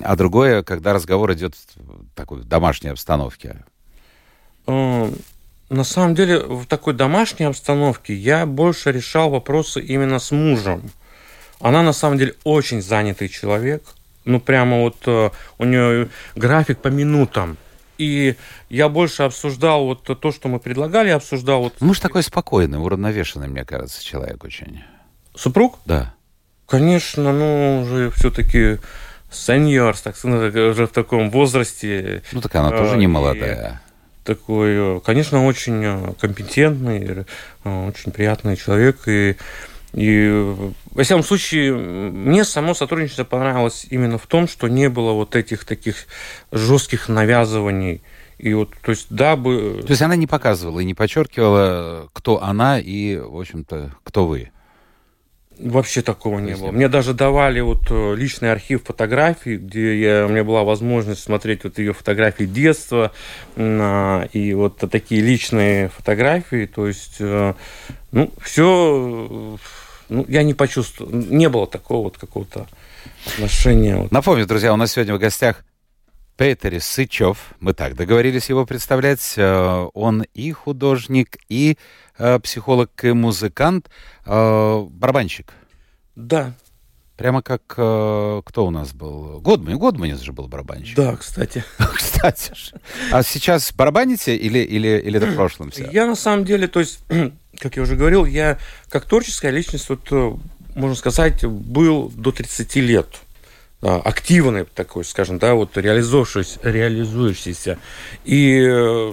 а 0.03 0.15
другое, 0.15 0.63
когда 0.63 0.93
разговор 0.93 1.33
идет 1.33 1.55
в 1.75 2.05
такой 2.15 2.45
домашней 2.45 2.91
обстановке. 2.91 3.65
На 5.73 5.85
самом 5.85 6.15
деле, 6.15 6.39
в 6.39 6.67
такой 6.67 6.93
домашней 6.93 7.47
обстановке 7.47 8.15
я 8.15 8.45
больше 8.45 8.93
решал 8.93 9.31
вопросы 9.31 9.81
именно 9.81 10.19
с 10.19 10.31
мужем. 10.31 10.91
Она 11.61 11.83
на 11.83 11.95
самом 11.95 12.19
деле 12.19 12.35
очень 12.45 12.83
занятый 12.83 13.29
человек. 13.29 13.83
Ну, 14.27 14.39
прямо 14.39 14.81
вот 14.83 14.97
э, 15.07 15.31
у 15.57 15.65
нее 15.65 16.11
график 16.37 16.79
по 16.83 16.89
минутам. 16.89 17.57
И 17.97 18.37
я 18.69 18.91
больше 18.91 19.23
обсуждал 19.23 19.87
вот 19.87 20.03
то, 20.03 20.31
что 20.31 20.49
мы 20.49 20.61
предлагали, 20.61 21.09
обсуждал 21.09 21.63
вот... 21.63 21.81
Муж 21.81 22.01
такой 22.01 22.23
спокойный, 22.23 22.79
уравновешенный, 22.79 23.49
мне 23.49 23.65
кажется, 23.65 24.05
человек 24.05 24.45
очень. 24.45 24.85
Супруг? 25.35 25.79
Да. 25.87 26.13
Конечно, 26.67 27.33
ну, 27.33 27.81
уже 27.81 28.11
все-таки 28.11 28.79
сеньор, 29.31 29.97
так 29.97 30.17
сказать, 30.19 30.55
уже 30.55 30.87
в 30.87 30.93
таком 30.93 31.31
возрасте. 31.31 32.23
Ну, 32.33 32.43
так 32.43 32.55
она 32.57 32.71
тоже 32.73 32.97
э, 32.97 32.99
не 32.99 33.07
молодая. 33.07 33.81
Такой, 34.25 34.97
э, 34.97 35.01
конечно, 35.05 35.45
очень 35.45 35.83
э, 35.85 36.13
компетентный, 36.21 37.27
э, 37.65 37.89
очень 37.89 38.13
приятный 38.13 38.57
человек. 38.57 39.09
И, 39.09 39.37
и 39.93 40.55
во 40.93 41.03
всяком 41.03 41.25
случае, 41.25 41.75
мне 41.75 42.45
само 42.45 42.75
сотрудничество 42.75 43.25
понравилось 43.25 43.87
именно 43.91 44.19
в 44.19 44.27
том, 44.29 44.47
что 44.47 44.69
не 44.69 44.89
было 44.89 45.13
вот 45.13 45.35
этих 45.35 45.65
таких 45.65 46.07
жестких 46.53 47.09
навязываний. 47.09 48.01
И 48.39 48.55
вот, 48.55 48.71
то 48.81 48.91
есть, 48.91 49.09
да, 49.11 49.35
бы... 49.35 49.83
То 49.83 49.91
есть 49.91 50.03
она 50.03 50.15
не 50.15 50.29
показывала 50.29 50.81
и 50.81 50.85
не 50.85 50.95
подчеркивала, 50.95 52.09
кто 52.13 52.43
она 52.43 52.79
и, 52.79 53.17
в 53.17 53.41
общем-то, 53.41 53.93
кто 54.05 54.27
вы. 54.27 54.52
Вообще 55.59 56.03
такого 56.03 56.39
не 56.41 56.57
было. 56.57 56.71
Мне 56.71 56.89
даже 56.89 57.15
давали 57.15 57.61
вот 57.61 57.83
э, 57.91 58.15
личный 58.17 58.51
архив 58.51 58.83
фотографий, 58.85 59.57
где 59.57 60.01
я, 60.01 60.27
у 60.27 60.29
меня 60.29 60.45
была 60.45 60.65
возможность 60.65 61.23
смотреть 61.23 61.65
вот 61.65 61.79
ее 61.79 61.93
фотографии 61.93 62.45
детства 62.45 63.13
а, 63.57 64.25
и 64.33 64.55
вот 64.55 64.79
такие 64.79 65.21
личные 65.21 65.89
фотографии. 65.89 66.67
То 66.67 66.89
есть, 66.89 67.17
э, 67.21 67.55
ну, 68.11 68.33
все, 68.41 69.59
ну, 70.09 70.25
я 70.29 70.43
не 70.43 70.55
почувствовал, 70.55 71.13
не 71.13 71.49
было 71.49 71.67
такого 71.67 72.05
вот 72.05 72.19
какого-то 72.19 72.67
отношения. 73.27 74.09
Напомню, 74.11 74.47
друзья, 74.47 74.73
у 74.73 74.77
нас 74.77 74.93
сегодня 74.93 75.15
в 75.15 75.19
гостях 75.19 75.65
Петер 76.37 76.81
Сычев. 76.81 77.55
Мы 77.61 77.73
так 77.75 77.95
договорились 77.95 78.49
его 78.49 78.67
представлять. 78.67 79.35
Э, 79.37 79.87
Он 79.95 80.25
и 80.35 80.51
художник, 80.51 81.37
и 81.49 81.77
психолог, 82.43 82.91
и 83.05 83.13
музыкант, 83.13 83.89
э, 84.27 84.87
барабанщик. 84.91 85.53
Да, 86.15 86.55
Прямо 87.17 87.43
как 87.43 87.63
э, 87.77 88.43
кто 88.45 88.67
у 88.67 88.71
нас 88.71 88.93
был? 88.93 89.39
Годман. 89.41 89.79
Годманец 89.79 90.21
же 90.21 90.33
был 90.33 90.49
барабанщик. 90.49 90.97
да, 90.97 91.15
кстати. 91.15 91.63
Кстати 91.95 92.53
же. 92.55 92.81
А 93.13 93.23
сейчас 93.23 93.73
барабаните 93.73 94.35
или, 94.35 94.59
или, 94.59 94.99
или 94.99 95.19
это 95.19 95.27
в 95.27 95.35
прошлом 95.37 95.71
все? 95.71 95.89
Я 95.93 96.07
на 96.07 96.17
самом 96.17 96.45
деле, 96.45 96.69
то 96.69 96.81
есть, 96.81 97.01
как 97.59 97.77
я 97.77 97.83
уже 97.83 97.97
говорил, 97.97 98.25
я 98.25 98.59
как 98.89 99.05
творческая 99.05 99.51
личность, 99.51 99.89
вот, 99.89 100.01
э, 100.11 100.33
можно 100.75 100.97
сказать, 100.97 101.45
был 101.45 102.11
до 102.17 102.33
30 102.33 102.77
лет 102.77 103.09
активный 103.83 104.65
такой, 104.65 105.05
скажем, 105.05 105.39
да, 105.39 105.55
вот 105.55 105.77
реализовывающийся, 105.77 106.61
реализующийся. 106.63 107.79
И 108.25 108.65
э, 108.65 109.13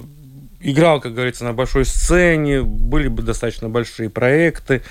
играл, 0.62 1.00
как 1.00 1.14
говорится, 1.14 1.44
на 1.46 1.54
большой 1.54 1.86
сцене, 1.86 2.62
были 2.62 3.08
бы 3.08 3.24
достаточно 3.24 3.70
большие 3.70 4.10
проекты. 4.10 4.82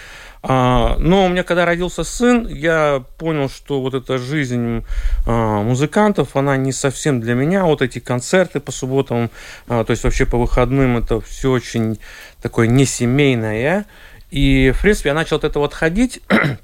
А, 0.43 0.97
Но 0.99 1.27
у 1.27 1.29
меня, 1.29 1.43
когда 1.43 1.65
родился 1.65 2.05
сын, 2.05 2.47
я 2.47 3.05
понял, 3.19 3.49
что 3.49 3.81
вот 3.81 3.95
эта 3.95 4.19
жизнь 4.19 4.85
а, 5.27 5.63
музыкантов, 5.63 6.37
она 6.37 6.57
не 6.57 6.73
совсем 6.73 7.21
для 7.21 7.35
меня. 7.35 7.65
Вот 7.65 7.83
эти 7.83 7.99
концерты 7.99 8.61
по 8.61 8.73
субботам, 8.73 9.31
а, 9.67 9.85
то 9.85 9.91
есть 9.91 10.05
вообще 10.05 10.27
по 10.27 10.39
выходным, 10.39 10.97
это 10.97 11.21
все 11.21 11.51
очень 11.51 11.99
такое 12.41 12.67
несемейное. 12.69 13.87
И, 14.31 14.73
в 14.77 14.81
принципе, 14.83 15.09
я 15.09 15.15
начал 15.15 15.37
от 15.39 15.45
этого 15.45 15.67
отходить, 15.67 16.21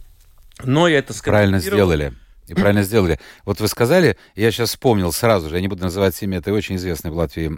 но 0.64 0.86
я 0.88 0.98
это 0.98 1.12
Правильно 1.22 1.58
скорректировал. 1.58 1.92
сделали. 1.94 2.12
И 2.46 2.54
правильно 2.54 2.82
сделали. 2.82 3.18
Вот 3.46 3.60
вы 3.60 3.68
сказали, 3.68 4.18
я 4.34 4.50
сейчас 4.50 4.70
вспомнил 4.70 5.12
сразу 5.12 5.48
же, 5.48 5.56
я 5.56 5.62
не 5.62 5.68
буду 5.68 5.84
называть 5.84 6.20
имя 6.22 6.38
этой 6.38 6.52
очень 6.52 6.76
известной 6.76 7.10
в 7.10 7.16
Латвии 7.16 7.48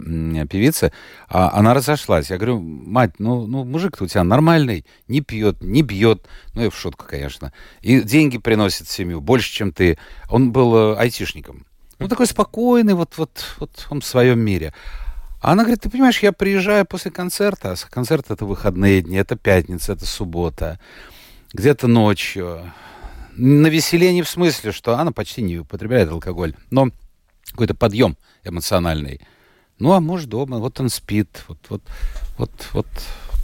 певицы, 0.45 0.93
а 1.27 1.51
она 1.53 1.73
разошлась. 1.73 2.29
Я 2.29 2.37
говорю, 2.37 2.59
мать, 2.59 3.15
ну, 3.19 3.45
ну 3.45 3.65
мужик-то 3.65 4.05
у 4.05 4.07
тебя 4.07 4.23
нормальный, 4.23 4.85
не 5.07 5.19
пьет, 5.19 5.61
не 5.61 5.81
бьет, 5.81 6.25
ну 6.53 6.63
и 6.65 6.69
в 6.69 6.75
шутку, 6.75 7.05
конечно, 7.05 7.51
и 7.81 8.01
деньги 8.01 8.37
приносит 8.37 8.87
семью 8.87 9.19
больше, 9.19 9.51
чем 9.51 9.73
ты. 9.73 9.97
Он 10.29 10.51
был 10.53 10.93
э, 10.93 10.95
айтишником. 10.97 11.65
Ну, 11.99 12.07
такой 12.07 12.27
спокойный, 12.27 12.93
вот, 12.93 13.17
вот, 13.17 13.43
вот 13.59 13.87
он 13.89 14.01
в 14.01 14.05
своем 14.05 14.39
мире. 14.39 14.73
А 15.41 15.51
она 15.51 15.63
говорит, 15.63 15.81
ты 15.81 15.89
понимаешь, 15.89 16.19
я 16.19 16.31
приезжаю 16.31 16.85
после 16.85 17.11
концерта, 17.11 17.75
концерт 17.89 18.31
это 18.31 18.45
выходные 18.45 19.01
дни, 19.01 19.17
это 19.17 19.35
пятница, 19.35 19.93
это 19.93 20.05
суббота, 20.05 20.79
где-то 21.53 21.87
ночью. 21.87 22.71
На 23.39 23.67
веселе 23.67 24.11
не 24.13 24.23
в 24.23 24.29
смысле, 24.29 24.71
что 24.71 24.97
она 24.97 25.11
почти 25.11 25.43
не 25.43 25.59
употребляет 25.59 26.09
алкоголь, 26.09 26.55
но 26.71 26.89
какой-то 27.51 27.75
подъем 27.75 28.17
эмоциональный. 28.43 29.21
Ну, 29.77 29.91
а 29.91 29.99
муж 29.99 30.25
дома, 30.25 30.57
вот 30.57 30.79
он 30.79 30.89
спит, 30.89 31.43
вот, 31.47 31.59
вот, 31.69 31.81
вот, 32.39 32.51
вот. 32.73 32.87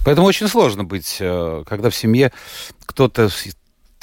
Поэтому 0.04 0.26
очень 0.26 0.48
сложно 0.48 0.84
быть, 0.84 1.18
э, 1.20 1.64
когда 1.68 1.92
в 1.92 1.96
семье 1.96 2.32
кто-то 2.88 3.30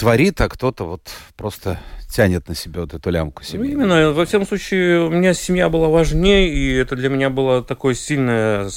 творит, 0.01 0.41
а 0.41 0.49
кто-то 0.49 0.85
вот 0.85 1.03
просто 1.37 1.79
тянет 2.09 2.49
на 2.49 2.55
себя 2.57 2.81
вот 2.81 2.95
эту 2.95 3.11
лямку 3.11 3.43
Ну, 3.45 3.49
семьи. 3.53 3.71
именно, 3.73 4.11
во 4.13 4.25
всяком 4.25 4.47
случае, 4.47 5.03
у 5.03 5.11
меня 5.11 5.35
семья 5.35 5.69
была 5.69 5.89
важнее, 5.89 6.49
и 6.49 6.73
это 6.75 6.97
для 6.97 7.09
меня 7.09 7.29
было 7.31 7.63
такое 7.63 7.95
сильное, 7.95 8.69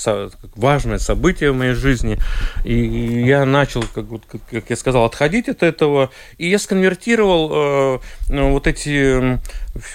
важное 0.56 1.00
событие 1.00 1.52
в 1.52 1.56
моей 1.56 1.74
жизни. 1.74 2.18
И, 2.66 3.24
я 3.26 3.46
начал, 3.46 3.84
как, 3.96 4.06
как, 4.52 4.70
я 4.70 4.76
сказал, 4.76 5.06
отходить 5.06 5.48
от 5.50 5.64
этого, 5.64 6.12
и 6.38 6.48
я 6.50 6.60
сконвертировал 6.60 7.52
э, 7.96 8.00
ну, 8.30 8.52
вот 8.52 8.68
эти, 8.68 9.40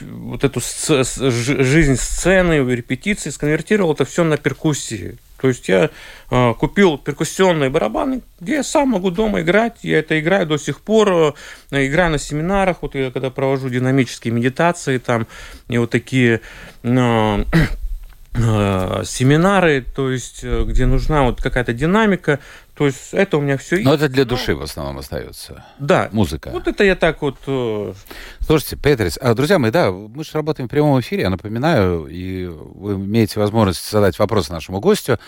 вот 0.00 0.42
эту 0.44 0.58
сце- 0.60 1.04
с- 1.04 1.30
жи- 1.30 1.62
жизнь 1.62 1.96
сцены, 1.96 2.54
репетиции, 2.74 3.30
сконвертировал 3.30 3.92
это 3.92 4.04
все 4.04 4.24
на 4.24 4.36
перкуссии. 4.38 5.18
То 5.40 5.48
есть 5.48 5.68
я 5.68 5.90
э, 6.30 6.54
купил 6.54 6.98
перкуссионные 6.98 7.70
барабаны, 7.70 8.22
где 8.40 8.56
я 8.56 8.62
сам 8.62 8.90
могу 8.90 9.10
дома 9.10 9.40
играть. 9.40 9.78
Я 9.82 10.00
это 10.00 10.18
играю 10.18 10.46
до 10.46 10.58
сих 10.58 10.80
пор. 10.80 11.34
э, 11.70 11.86
играю 11.86 12.12
на 12.12 12.18
семинарах. 12.18 12.78
Вот 12.82 12.94
я 12.94 13.10
когда 13.10 13.30
провожу 13.30 13.68
динамические 13.68 14.34
медитации, 14.34 14.98
там 14.98 15.26
и 15.68 15.78
вот 15.78 15.90
такие 15.90 16.40
э, 16.82 17.44
э, 18.34 19.02
семинары, 19.04 19.84
то 19.94 20.10
есть 20.10 20.40
э, 20.42 20.64
где 20.64 20.86
нужна 20.86 21.22
вот 21.22 21.40
какая-то 21.40 21.72
динамика. 21.72 22.40
То 22.78 22.86
есть 22.86 23.08
это 23.12 23.38
у 23.38 23.40
меня 23.40 23.56
все. 23.58 23.78
Но 23.80 23.94
это 23.94 24.08
для 24.08 24.24
души 24.24 24.54
в 24.54 24.62
основном 24.62 24.98
остается. 24.98 25.64
Да. 25.80 26.08
Музыка. 26.12 26.50
Вот 26.52 26.68
это 26.68 26.84
я 26.84 26.94
так 26.94 27.20
вот. 27.22 27.36
э, 27.48 27.92
Слушайте, 28.38 28.76
Петрис, 28.76 29.18
а, 29.20 29.34
друзья 29.34 29.58
мои, 29.58 29.72
да, 29.72 29.90
мы 29.90 30.22
же 30.22 30.30
работаем 30.34 30.68
в 30.68 30.70
прямом 30.70 31.00
эфире, 31.00 31.22
я 31.22 31.30
напоминаю, 31.30 32.06
и 32.06 32.46
вы 32.46 32.92
имеете 32.94 33.40
возможность 33.40 33.90
задать 33.90 34.16
вопросы 34.20 34.52
нашему 34.52 34.78
гостю, 34.78 35.18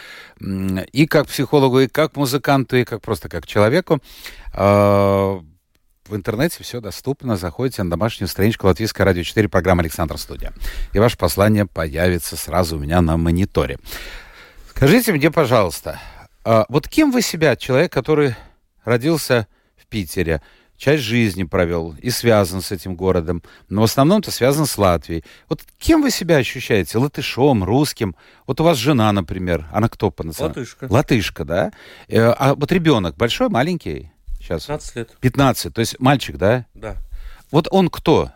и 0.40 1.06
как 1.06 1.26
психологу, 1.26 1.80
и 1.80 1.88
как 1.88 2.14
музыканту, 2.14 2.76
и 2.76 2.84
как 2.84 3.02
просто 3.02 3.28
как 3.28 3.48
человеку. 3.48 4.00
А, 4.54 5.40
В 6.08 6.14
интернете 6.14 6.62
все 6.62 6.80
доступно. 6.80 7.36
Заходите 7.36 7.82
на 7.82 7.90
домашнюю 7.90 8.28
страничку 8.28 8.68
Латвийское 8.68 9.04
радио 9.04 9.24
4, 9.24 9.48
программа 9.48 9.82
«Александр 9.82 10.18
Студия». 10.18 10.52
И 10.92 10.98
ваше 11.00 11.16
послание 11.18 11.66
появится 11.66 12.36
сразу 12.36 12.76
у 12.76 12.78
меня 12.78 13.00
на 13.00 13.16
мониторе. 13.16 13.78
Скажите 14.70 15.12
мне, 15.12 15.30
пожалуйста, 15.30 16.00
вот 16.44 16.88
кем 16.88 17.10
вы 17.12 17.22
себя, 17.22 17.56
человек, 17.56 17.92
который 17.92 18.34
родился 18.84 19.46
в 19.76 19.86
Питере, 19.86 20.40
часть 20.76 21.02
жизни 21.02 21.44
провел 21.44 21.94
и 22.00 22.08
связан 22.08 22.62
с 22.62 22.72
этим 22.72 22.96
городом, 22.96 23.42
но 23.68 23.82
в 23.82 23.84
основном-то 23.84 24.30
связан 24.30 24.64
с 24.64 24.78
Латвией. 24.78 25.24
Вот 25.48 25.60
кем 25.78 26.00
вы 26.00 26.10
себя 26.10 26.36
ощущаете? 26.36 26.96
Латышом, 26.98 27.62
русским? 27.64 28.16
Вот 28.46 28.60
у 28.60 28.64
вас 28.64 28.78
жена, 28.78 29.12
например, 29.12 29.66
она 29.72 29.88
кто 29.90 30.10
по 30.10 30.24
национальности? 30.24 30.74
Латышка. 30.80 30.92
Латышка, 30.92 31.44
да? 31.44 31.72
Э, 32.08 32.30
А 32.30 32.54
вот 32.54 32.72
ребенок 32.72 33.16
большой, 33.16 33.50
маленький? 33.50 34.10
Сейчас. 34.38 34.62
15 34.62 34.96
лет. 34.96 35.16
15, 35.20 35.74
то 35.74 35.80
есть 35.80 36.00
мальчик, 36.00 36.36
да? 36.38 36.64
Да. 36.72 36.96
Вот 37.50 37.68
он 37.70 37.90
кто? 37.90 38.30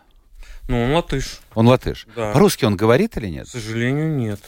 Ну, 0.67 0.83
он 0.83 0.91
латыш. 0.93 1.39
Он 1.55 1.67
латыш. 1.67 2.05
Да. 2.15 2.31
По-русски 2.31 2.65
он 2.65 2.75
говорит 2.75 3.17
или 3.17 3.27
нет? 3.27 3.47
К 3.47 3.51
сожалению, 3.51 4.15
нет. 4.15 4.39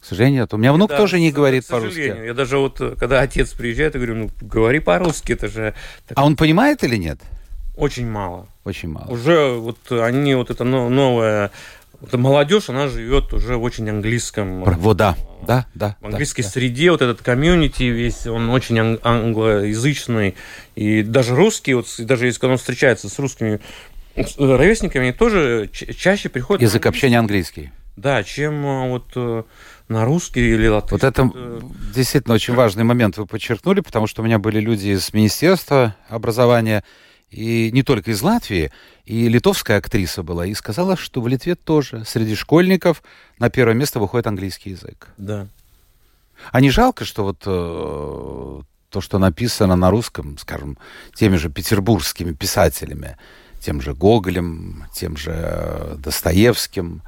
К 0.00 0.04
сожалению, 0.04 0.42
нет. 0.42 0.54
У 0.54 0.56
меня 0.56 0.72
внук 0.72 0.90
Да, 0.90 0.96
тоже 0.96 1.18
не 1.20 1.30
говорит 1.32 1.66
по-русски. 1.66 2.24
Я 2.26 2.34
даже 2.34 2.58
вот, 2.58 2.80
э, 2.80 2.94
когда 2.98 3.20
отец 3.20 3.52
приезжает, 3.52 3.94
я 3.94 4.00
говорю, 4.00 4.14
ну, 4.14 4.30
говори 4.40 4.78
по-русски, 4.80 5.32
это 5.32 5.48
же 5.48 5.74
так 6.06 6.16
А 6.18 6.24
он 6.24 6.36
понимает 6.36 6.84
или 6.84 6.96
нет? 6.96 7.18
очень 7.76 8.08
мало. 8.10 8.48
Очень 8.64 8.88
мало. 8.90 9.06
Уже 9.08 9.52
вот 9.52 9.78
они, 9.90 10.34
вот 10.34 10.50
эта 10.50 10.64
но- 10.64 10.88
новая 10.88 11.50
вот 12.00 12.12
молодежь, 12.14 12.68
она 12.68 12.86
живет 12.88 13.32
уже 13.32 13.56
в 13.56 13.62
очень 13.62 13.88
английском, 13.90 14.62
Вот, 14.64 14.96
да, 14.96 15.16
да, 15.46 15.66
да. 15.74 15.96
в 16.00 16.06
английской 16.06 16.42
да, 16.42 16.48
да. 16.48 16.52
среде, 16.52 16.90
вот 16.92 17.02
этот 17.02 17.22
комьюнити 17.22 17.82
весь, 17.84 18.26
он 18.26 18.50
очень 18.50 18.78
ан- 18.78 18.98
англоязычный. 19.02 20.34
И 20.76 21.02
даже 21.02 21.34
русские, 21.34 21.76
вот 21.76 21.86
даже 21.98 22.26
если 22.26 22.46
он 22.46 22.56
встречается 22.56 23.08
с 23.08 23.18
русскими 23.18 23.60
с 24.16 24.36
ровесниками, 24.38 25.08
они 25.08 25.12
тоже 25.12 25.68
ча- 25.72 25.92
чаще 25.92 26.28
приходят... 26.28 26.62
Язык 26.62 26.86
общения 26.86 27.18
английский. 27.18 27.70
Да, 27.96 28.22
чем 28.22 28.64
э, 28.64 28.88
вот 28.90 29.06
э, 29.16 29.42
на 29.88 30.04
русский 30.04 30.54
или 30.54 30.66
латышский. 30.66 30.96
Вот 30.96 31.04
это 31.04 31.30
действительно 31.94 32.34
очень 32.34 32.54
важный 32.54 32.84
момент 32.84 33.16
вы 33.16 33.26
подчеркнули, 33.26 33.80
потому 33.80 34.06
что 34.06 34.22
у 34.22 34.24
меня 34.24 34.38
были 34.38 34.60
люди 34.60 34.88
из 34.88 35.12
Министерства 35.12 35.96
образования, 36.08 36.84
и 37.30 37.70
не 37.72 37.82
только 37.82 38.10
из 38.10 38.22
Латвии, 38.22 38.70
и 39.04 39.28
литовская 39.28 39.78
актриса 39.78 40.22
была, 40.22 40.46
и 40.46 40.54
сказала, 40.54 40.96
что 40.96 41.20
в 41.20 41.28
Литве 41.28 41.54
тоже 41.54 42.04
среди 42.06 42.34
школьников 42.34 43.02
на 43.38 43.50
первое 43.50 43.74
место 43.74 44.00
выходит 44.00 44.26
английский 44.26 44.70
язык. 44.70 45.08
Да. 45.18 45.46
А 46.52 46.60
не 46.60 46.70
жалко, 46.70 47.04
что 47.04 47.24
вот 47.24 47.42
э, 47.46 48.62
то, 48.90 49.00
что 49.00 49.18
написано 49.18 49.76
на 49.76 49.90
русском, 49.90 50.38
скажем, 50.38 50.78
теми 51.14 51.36
же 51.36 51.50
петербургскими 51.50 52.32
писателями, 52.32 53.16
тем 53.60 53.80
же 53.80 53.94
Гоголем, 53.94 54.84
тем 54.94 55.16
же 55.16 55.32
э, 55.34 55.96
Достоевским 55.98 57.02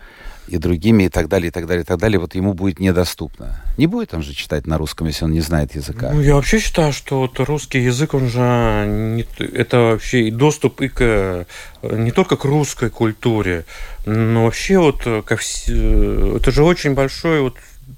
и 0.50 0.58
другими, 0.58 1.04
и 1.04 1.08
так 1.08 1.28
далее, 1.28 1.48
и 1.48 1.50
так 1.50 1.66
далее, 1.66 1.82
и 1.82 1.86
так 1.86 1.98
далее, 1.98 2.18
вот 2.18 2.34
ему 2.34 2.54
будет 2.54 2.80
недоступно. 2.80 3.62
Не 3.76 3.86
будет 3.86 4.14
он 4.14 4.22
же 4.22 4.34
читать 4.34 4.66
на 4.66 4.78
русском, 4.78 5.06
если 5.06 5.24
он 5.24 5.32
не 5.32 5.40
знает 5.40 5.74
языка. 5.74 6.10
Ну, 6.12 6.20
я 6.20 6.34
вообще 6.34 6.58
считаю, 6.58 6.92
что 6.92 7.20
вот 7.20 7.38
русский 7.40 7.80
язык, 7.80 8.14
он 8.14 8.28
же 8.28 8.84
не, 8.86 9.26
это 9.44 9.78
вообще 9.78 10.28
и 10.28 10.30
доступ 10.30 10.80
и 10.80 10.88
к 10.88 11.46
не 11.82 12.10
только 12.10 12.36
к 12.36 12.44
русской 12.44 12.90
культуре, 12.90 13.64
но 14.06 14.44
вообще 14.44 14.78
вот 14.78 15.02
ко 15.24 15.36
вс... 15.36 15.68
это 15.68 16.50
же 16.50 16.62
очень 16.62 16.94
большой 16.94 17.40
вот 17.40 17.56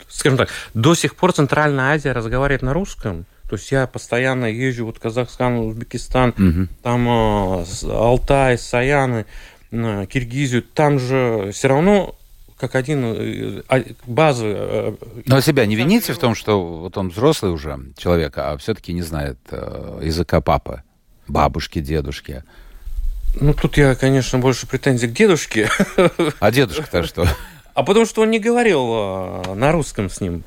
скажем 0.08 0.38
так, 0.38 0.48
до 0.74 0.94
сих 0.94 1.16
пор 1.16 1.32
Центральная 1.32 1.94
Азия 1.94 2.12
разговаривает 2.12 2.62
на 2.62 2.72
русском. 2.72 3.26
То 3.48 3.56
есть 3.56 3.70
я 3.70 3.86
постоянно 3.86 4.46
езжу 4.46 4.86
вот 4.86 4.98
Казахстан, 4.98 5.58
Узбекистан, 5.58 6.30
угу. 6.30 6.68
там 6.82 7.06
э, 7.06 7.64
Алтай, 7.90 8.56
Саяны, 8.56 9.26
э, 9.70 10.06
Киргизию, 10.06 10.62
там 10.62 10.98
же 10.98 11.50
все 11.52 11.68
равно 11.68 12.14
как 12.62 12.76
один 12.76 13.04
э, 13.04 13.62
а, 13.66 13.82
базы. 14.06 14.46
Э, 14.46 14.94
Но 15.26 15.40
себя 15.40 15.66
не 15.66 15.74
вините 15.74 16.12
в 16.12 16.18
том, 16.18 16.36
что 16.36 16.64
вот 16.64 16.96
он 16.96 17.08
взрослый 17.08 17.50
уже 17.50 17.76
человек, 17.96 18.34
а 18.36 18.56
все-таки 18.56 18.92
не 18.92 19.02
знает 19.02 19.36
э, 19.50 19.98
языка 20.00 20.40
папы, 20.40 20.84
бабушки, 21.26 21.80
дедушки. 21.80 22.44
Ну, 23.40 23.52
тут 23.52 23.78
я, 23.78 23.96
конечно, 23.96 24.38
больше 24.38 24.68
претензий 24.68 25.08
к 25.08 25.12
дедушке. 25.12 25.68
А 26.38 26.52
дедушка-то 26.52 27.02
что? 27.02 27.26
А 27.74 27.82
потому 27.84 28.04
что 28.04 28.20
он 28.20 28.30
не 28.30 28.38
говорил 28.38 29.54
на 29.54 29.72
русском 29.72 30.10
с 30.10 30.20
ним. 30.20 30.44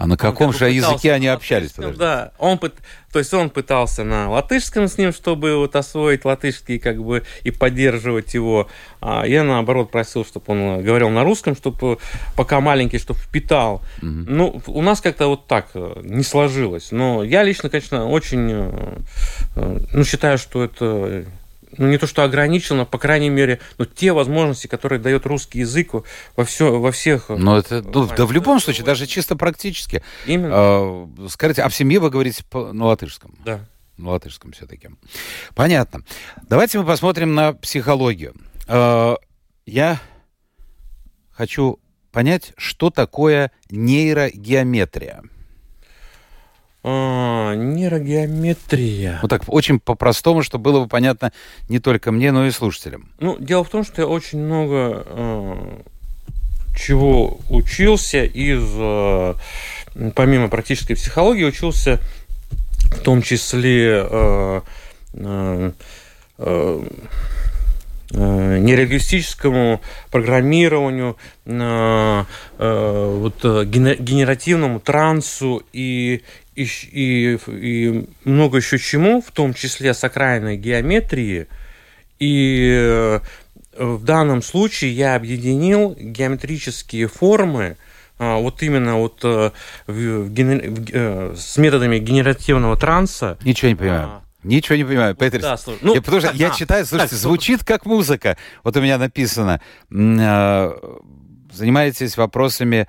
А 0.00 0.06
на 0.06 0.16
каком 0.16 0.54
же 0.54 0.70
языке 0.70 1.12
они 1.12 1.26
общались? 1.26 1.72
Подожди. 1.72 1.98
Да, 1.98 2.32
он, 2.38 2.58
то 2.58 3.18
есть 3.18 3.34
он 3.34 3.50
пытался 3.50 4.02
на 4.02 4.30
латышском 4.30 4.88
с 4.88 4.96
ним, 4.96 5.12
чтобы 5.12 5.56
вот 5.56 5.76
освоить 5.76 6.24
латышский 6.24 6.78
как 6.78 7.04
бы 7.04 7.22
и 7.42 7.50
поддерживать 7.50 8.32
его. 8.32 8.66
А 9.02 9.26
я 9.26 9.44
наоборот 9.44 9.90
просил, 9.90 10.24
чтобы 10.24 10.46
он 10.48 10.82
говорил 10.82 11.10
на 11.10 11.22
русском, 11.22 11.54
чтобы 11.54 11.98
пока 12.34 12.60
маленький, 12.62 12.96
чтобы 12.96 13.20
впитал. 13.20 13.82
Угу. 13.98 14.08
Ну, 14.08 14.62
у 14.68 14.80
нас 14.80 15.02
как-то 15.02 15.26
вот 15.26 15.46
так 15.46 15.68
э, 15.74 16.00
не 16.02 16.22
сложилось. 16.22 16.92
Но 16.92 17.22
я 17.22 17.42
лично, 17.42 17.68
конечно, 17.68 18.08
очень 18.08 18.48
э, 19.56 19.78
ну, 19.92 20.02
считаю, 20.04 20.38
что 20.38 20.64
это 20.64 21.26
ну, 21.76 21.88
не 21.88 21.98
то 21.98 22.06
что 22.06 22.22
ограничено, 22.22 22.84
по 22.84 22.98
крайней 22.98 23.30
мере, 23.30 23.60
ну, 23.78 23.84
те 23.84 24.12
возможности, 24.12 24.66
которые 24.66 25.00
дает 25.00 25.26
русский 25.26 25.60
язык 25.60 25.92
во, 26.36 26.44
все, 26.44 26.78
во 26.78 26.92
всех... 26.92 27.28
Но 27.28 27.58
это, 27.58 27.82
ну, 27.82 28.08
да 28.16 28.26
в 28.26 28.32
любом 28.32 28.60
случае, 28.60 28.84
даже 28.84 29.06
чисто 29.06 29.36
практически. 29.36 30.02
Именно. 30.26 31.06
Э, 31.18 31.28
скажите, 31.28 31.62
а 31.62 31.68
в 31.68 31.74
семье 31.74 32.00
вы 32.00 32.10
говорите 32.10 32.44
по, 32.48 32.72
на 32.72 32.86
латышском? 32.86 33.34
Да. 33.44 33.60
На 33.96 34.10
латышском 34.10 34.52
все-таки. 34.52 34.90
Понятно. 35.54 36.02
Давайте 36.48 36.78
мы 36.78 36.86
посмотрим 36.86 37.34
на 37.34 37.52
психологию. 37.52 38.34
Э, 38.66 39.16
я 39.66 40.00
хочу 41.30 41.78
понять, 42.12 42.52
что 42.56 42.90
такое 42.90 43.52
нейрогеометрия. 43.70 45.22
А, 46.82 47.54
нейрогеометрия. 47.54 49.18
Вот 49.22 49.28
так, 49.28 49.42
очень 49.48 49.80
по-простому, 49.80 50.42
чтобы 50.42 50.64
было 50.64 50.80
бы 50.80 50.88
понятно 50.88 51.32
не 51.68 51.78
только 51.78 52.10
мне, 52.10 52.32
но 52.32 52.46
и 52.46 52.50
слушателям. 52.50 53.10
Ну, 53.18 53.36
дело 53.38 53.64
в 53.64 53.68
том, 53.68 53.84
что 53.84 54.00
я 54.00 54.08
очень 54.08 54.38
много 54.38 55.04
э, 55.06 55.80
чего 56.76 57.38
учился 57.50 58.24
из, 58.24 58.62
э, 58.76 59.34
помимо 60.14 60.48
практической 60.48 60.94
психологии, 60.94 61.44
учился 61.44 62.00
в 62.84 63.00
том 63.00 63.20
числе 63.20 64.06
э, 64.10 64.60
э, 65.14 65.72
э, 66.38 66.84
Э, 68.12 68.58
нереалистическому 68.58 69.80
программированию, 70.10 71.16
э, 71.46 72.24
э, 72.58 73.16
вот, 73.20 73.44
генеративному 73.66 74.80
трансу 74.80 75.62
и, 75.72 76.22
и, 76.62 76.68
и, 76.92 77.38
и 77.48 78.08
много 78.24 78.58
еще 78.58 78.78
чему, 78.78 79.20
в 79.20 79.30
том 79.30 79.54
числе 79.54 79.94
сакральной 79.94 80.56
геометрии. 80.56 81.46
И 82.18 83.20
в 83.76 84.04
данном 84.04 84.42
случае 84.42 84.92
я 84.92 85.14
объединил 85.14 85.96
геометрические 85.98 87.08
формы, 87.08 87.76
вот 88.18 88.62
именно 88.62 88.96
вот 88.96 89.22
в, 89.24 89.52
в, 89.86 91.36
с 91.36 91.56
методами 91.56 91.98
генеративного 91.98 92.76
транса. 92.76 93.38
Ничего 93.42 93.70
не 93.70 93.74
понимаю. 93.76 94.08
А, 94.08 94.22
Ничего 94.42 94.76
не 94.76 94.84
понимаю, 94.84 95.14
Петрис. 95.14 95.42
Да, 95.42 95.56
слушай, 95.56 95.78
ну, 95.82 95.94
я, 95.94 96.00
потому 96.00 96.20
что 96.20 96.30
а, 96.30 96.34
я 96.34 96.50
читаю, 96.56 96.86
слушайте, 96.86 97.14
так, 97.14 97.20
звучит 97.22 97.64
как 97.64 97.84
музыка. 97.84 98.36
Вот 98.64 98.76
у 98.76 98.80
меня 98.80 98.96
написано, 98.98 99.60
э, 99.90 100.72
занимаетесь 101.52 102.16
вопросами 102.16 102.88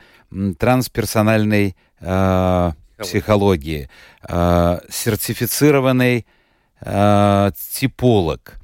трансперсональной 0.58 1.76
э, 2.00 2.72
психологии, 3.02 3.90
э, 4.28 4.80
сертифицированный 4.90 6.26
э, 6.82 7.52
типолог, 7.74 8.58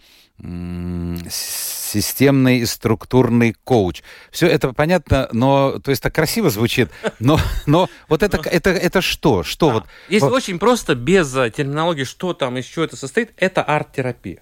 системный 1.30 2.60
и 2.60 2.66
структурный 2.66 3.56
коуч. 3.64 4.04
Все 4.32 4.48
это 4.48 4.72
понятно, 4.74 5.30
но, 5.32 5.80
то 5.80 5.90
есть 5.90 6.04
так 6.04 6.14
красиво 6.14 6.50
звучит, 6.50 6.92
но, 7.20 7.40
но 7.66 7.90
вот 8.08 8.22
это, 8.22 8.38
это, 8.38 8.70
это 8.70 9.02
что? 9.02 9.42
Что 9.44 9.68
да. 9.68 9.74
вот? 9.74 9.86
Если 10.10 10.26
вот... 10.26 10.34
очень 10.34 10.60
просто, 10.60 10.94
без 10.94 11.36
э, 11.36 11.50
терминологии, 11.50 12.04
что 12.04 12.34
там, 12.34 12.58
из 12.58 12.66
чего 12.66 12.86
это 12.86 12.96
состоит, 12.96 13.32
это 13.38 13.64
арт-терапия. 13.64 14.42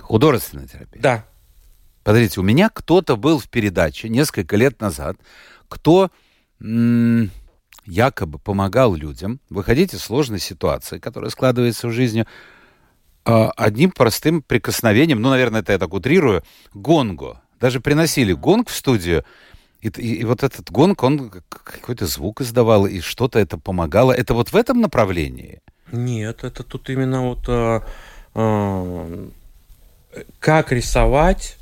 Художественная 0.00 0.66
терапия? 0.66 1.02
Да. 1.02 1.24
Подождите, 2.02 2.40
у 2.40 2.42
меня 2.42 2.68
кто-то 2.68 3.16
был 3.16 3.38
в 3.38 3.48
передаче 3.48 4.08
несколько 4.08 4.56
лет 4.56 4.80
назад, 4.80 5.16
кто 5.68 6.10
м- 6.60 7.30
якобы 7.86 8.38
помогал 8.38 8.94
людям 8.94 9.40
выходить 9.50 9.94
из 9.94 10.02
сложной 10.02 10.40
ситуации, 10.40 10.98
которая 10.98 11.30
складывается 11.30 11.88
в 11.88 11.92
жизни, 11.92 12.26
а, 13.24 13.50
одним 13.56 13.90
простым 13.90 14.42
прикосновением, 14.42 15.20
ну, 15.22 15.30
наверное, 15.30 15.62
это 15.62 15.72
я 15.72 15.78
так 15.78 15.92
утрирую, 15.94 16.42
гонгу. 16.74 17.38
Даже 17.60 17.80
приносили 17.80 18.32
гонг 18.32 18.68
в 18.68 18.74
студию, 18.74 19.24
и, 19.80 19.88
и, 19.88 20.14
и 20.16 20.24
вот 20.24 20.42
этот 20.42 20.70
гонг, 20.70 21.02
он 21.02 21.30
какой-то 21.48 22.06
звук 22.06 22.40
издавал, 22.40 22.86
и 22.86 23.00
что-то 23.00 23.38
это 23.38 23.58
помогало. 23.58 24.12
Это 24.12 24.34
вот 24.34 24.50
в 24.52 24.56
этом 24.56 24.80
направлении? 24.80 25.60
Нет, 25.92 26.44
это 26.44 26.62
тут 26.62 26.90
именно 26.90 27.22
вот 27.28 27.44
а, 27.48 27.82
а, 28.34 29.28
как 30.38 30.72
рисовать, 30.72 31.56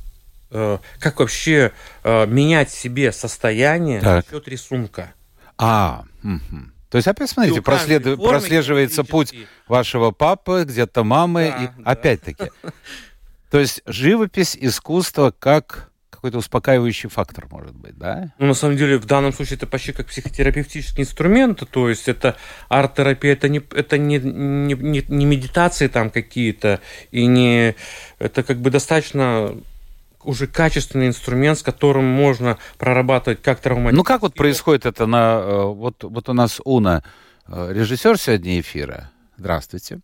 а, 0.51 0.81
как 0.99 1.21
вообще 1.21 1.73
а, 2.05 2.27
менять 2.27 2.71
себе 2.71 3.13
состояние 3.13 4.01
так. 4.01 4.25
за 4.25 4.31
счет 4.31 4.49
рисунка. 4.49 5.15
А, 5.63 6.05
угу. 6.25 6.61
То 6.91 6.97
есть 6.97 7.07
опять, 7.09 7.31
смотрите, 7.31 7.63
прослед... 7.63 8.03
прослеживается 8.21 9.05
путь 9.05 9.33
вашего 9.69 10.11
папы, 10.11 10.65
где-то 10.67 11.05
мамы, 11.05 11.55
да, 11.57 11.65
и 11.65 11.67
да. 11.83 11.91
опять-таки. 11.91 12.51
То 13.51 13.61
есть 13.61 13.83
живопись, 13.87 14.57
искусство 14.61 15.33
как 15.39 15.93
какой-то 16.11 16.39
успокаивающий 16.39 17.09
фактор, 17.09 17.47
может 17.51 17.75
быть, 17.75 17.99
да? 17.99 18.33
Ну, 18.39 18.47
на 18.47 18.55
самом 18.55 18.77
деле, 18.77 18.99
в 18.99 19.07
данном 19.07 19.33
случае 19.33 19.57
это 19.57 19.67
почти 19.67 19.93
как 19.93 20.07
психотерапевтический 20.07 21.03
инструмент, 21.03 21.63
то 21.69 21.89
есть 21.89 22.09
это 22.09 22.37
арт-терапия, 22.69 23.33
это 23.33 23.49
не, 23.49 23.59
это 23.59 23.99
не, 23.99 24.19
не, 24.19 24.75
не, 24.75 25.05
не 25.09 25.25
медитации 25.25 25.89
там 25.89 26.11
какие-то, 26.11 26.81
и 27.11 27.27
не... 27.27 27.75
Это 28.21 28.43
как 28.45 28.59
бы 28.59 28.71
достаточно 28.71 29.57
уже 30.25 30.47
качественный 30.47 31.09
инструмент, 31.09 31.59
с 31.59 31.63
которым 31.63 32.05
можно 32.05 32.59
прорабатывать 32.79 33.43
как 33.43 33.61
травматизм. 33.61 33.97
Ну, 33.97 34.05
как 34.05 34.23
вот 34.23 34.35
происходит 34.35 34.87
это 34.87 35.07
на... 35.07 35.41
Э, 35.43 35.63
вот, 35.65 36.05
вот 36.05 36.29
у 36.29 36.33
нас 36.33 36.61
Уна, 36.65 37.03
э, 37.47 37.73
режиссер 37.73 38.19
сегодня 38.19 38.61
эфира. 38.61 39.11
Здравствуйте. 39.37 40.01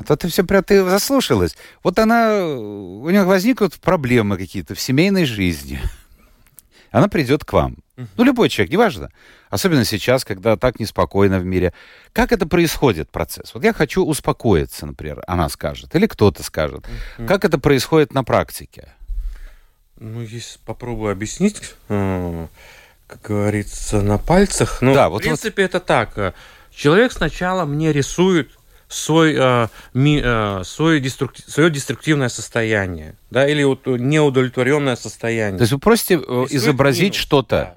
А 0.00 0.04
то 0.04 0.16
ты 0.16 0.28
все 0.28 0.44
прям 0.44 0.64
ты 0.64 0.82
заслушалась. 0.82 1.56
Вот 1.84 1.98
она, 1.98 2.42
у 2.42 3.10
нее 3.10 3.24
возникнут 3.24 3.74
проблемы 3.74 4.38
какие-то 4.38 4.74
в 4.74 4.80
семейной 4.80 5.26
жизни. 5.26 5.78
Она 6.90 7.08
придет 7.08 7.44
к 7.44 7.52
вам. 7.52 7.76
Ну, 8.16 8.24
любой 8.24 8.48
человек, 8.48 8.72
неважно. 8.72 9.10
Особенно 9.50 9.84
сейчас, 9.84 10.24
когда 10.24 10.56
так 10.56 10.80
неспокойно 10.80 11.38
в 11.38 11.44
мире. 11.44 11.74
Как 12.14 12.32
это 12.32 12.46
происходит, 12.46 13.10
процесс? 13.10 13.52
Вот 13.52 13.62
я 13.62 13.74
хочу 13.74 14.02
успокоиться, 14.02 14.86
например, 14.86 15.22
она 15.26 15.50
скажет, 15.50 15.94
или 15.94 16.06
кто-то 16.06 16.42
скажет. 16.42 16.86
Как 17.28 17.44
это 17.44 17.58
происходит 17.58 18.14
на 18.14 18.24
практике? 18.24 18.94
Ну, 20.00 20.22
если 20.22 20.58
попробую 20.64 21.12
объяснить, 21.12 21.60
э, 21.90 22.46
как 23.06 23.20
говорится, 23.22 24.00
на 24.00 24.16
пальцах. 24.18 24.80
Но, 24.80 24.94
Да, 24.94 25.08
в 25.08 25.12
вот- 25.12 25.22
принципе, 25.22 25.62
это 25.64 25.78
так. 25.78 26.34
Человек 26.74 27.12
сначала 27.12 27.66
мне 27.66 27.92
рисует 27.92 28.50
свой, 28.88 29.34
э, 29.36 29.68
ми- 29.92 30.20
э, 30.24 30.62
свой 30.64 31.00
деструк- 31.00 31.36
свое 31.46 31.70
деструктивное 31.70 32.28
состояние, 32.30 33.14
да, 33.30 33.46
или 33.46 33.62
вот 33.62 33.86
неудовлетворенное 33.86 34.96
состояние. 34.96 35.58
То 35.58 35.62
есть 35.62 35.72
вы 35.72 35.78
просите 35.78 36.14
э, 36.14 36.18
Рисует 36.18 36.52
изобразить 36.52 37.14
что-то. 37.14 37.56
да. 37.56 37.76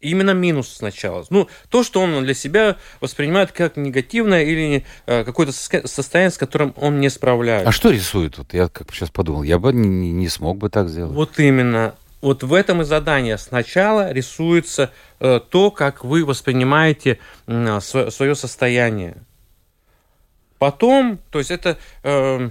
Именно 0.00 0.30
минус 0.30 0.76
сначала. 0.76 1.26
Ну, 1.28 1.48
то, 1.68 1.84
что 1.84 2.00
он 2.00 2.24
для 2.24 2.32
себя 2.32 2.76
воспринимает 3.00 3.52
как 3.52 3.76
негативное 3.76 4.44
или 4.44 4.86
э, 5.06 5.24
какое-то 5.24 5.52
состояние, 5.52 6.30
с 6.30 6.38
которым 6.38 6.72
он 6.76 7.00
не 7.00 7.10
справляется. 7.10 7.68
А 7.68 7.72
что 7.72 7.90
рисует? 7.90 8.38
Вот 8.38 8.54
я 8.54 8.68
как 8.68 8.90
сейчас 8.94 9.10
подумал, 9.10 9.42
я 9.42 9.58
бы 9.58 9.74
не, 9.74 10.10
не 10.12 10.28
смог 10.28 10.56
бы 10.56 10.70
так 10.70 10.88
сделать. 10.88 11.12
Вот 11.14 11.38
именно. 11.38 11.94
Вот 12.22 12.42
в 12.42 12.54
этом 12.54 12.80
и 12.80 12.84
задание. 12.84 13.36
Сначала 13.36 14.10
рисуется 14.10 14.90
э, 15.20 15.38
то, 15.50 15.70
как 15.70 16.02
вы 16.02 16.24
воспринимаете 16.24 17.18
свое 17.46 18.34
состояние. 18.34 19.16
Потом, 20.58 21.18
то 21.30 21.38
есть 21.38 21.50
это 21.50 21.78
э, 22.02 22.50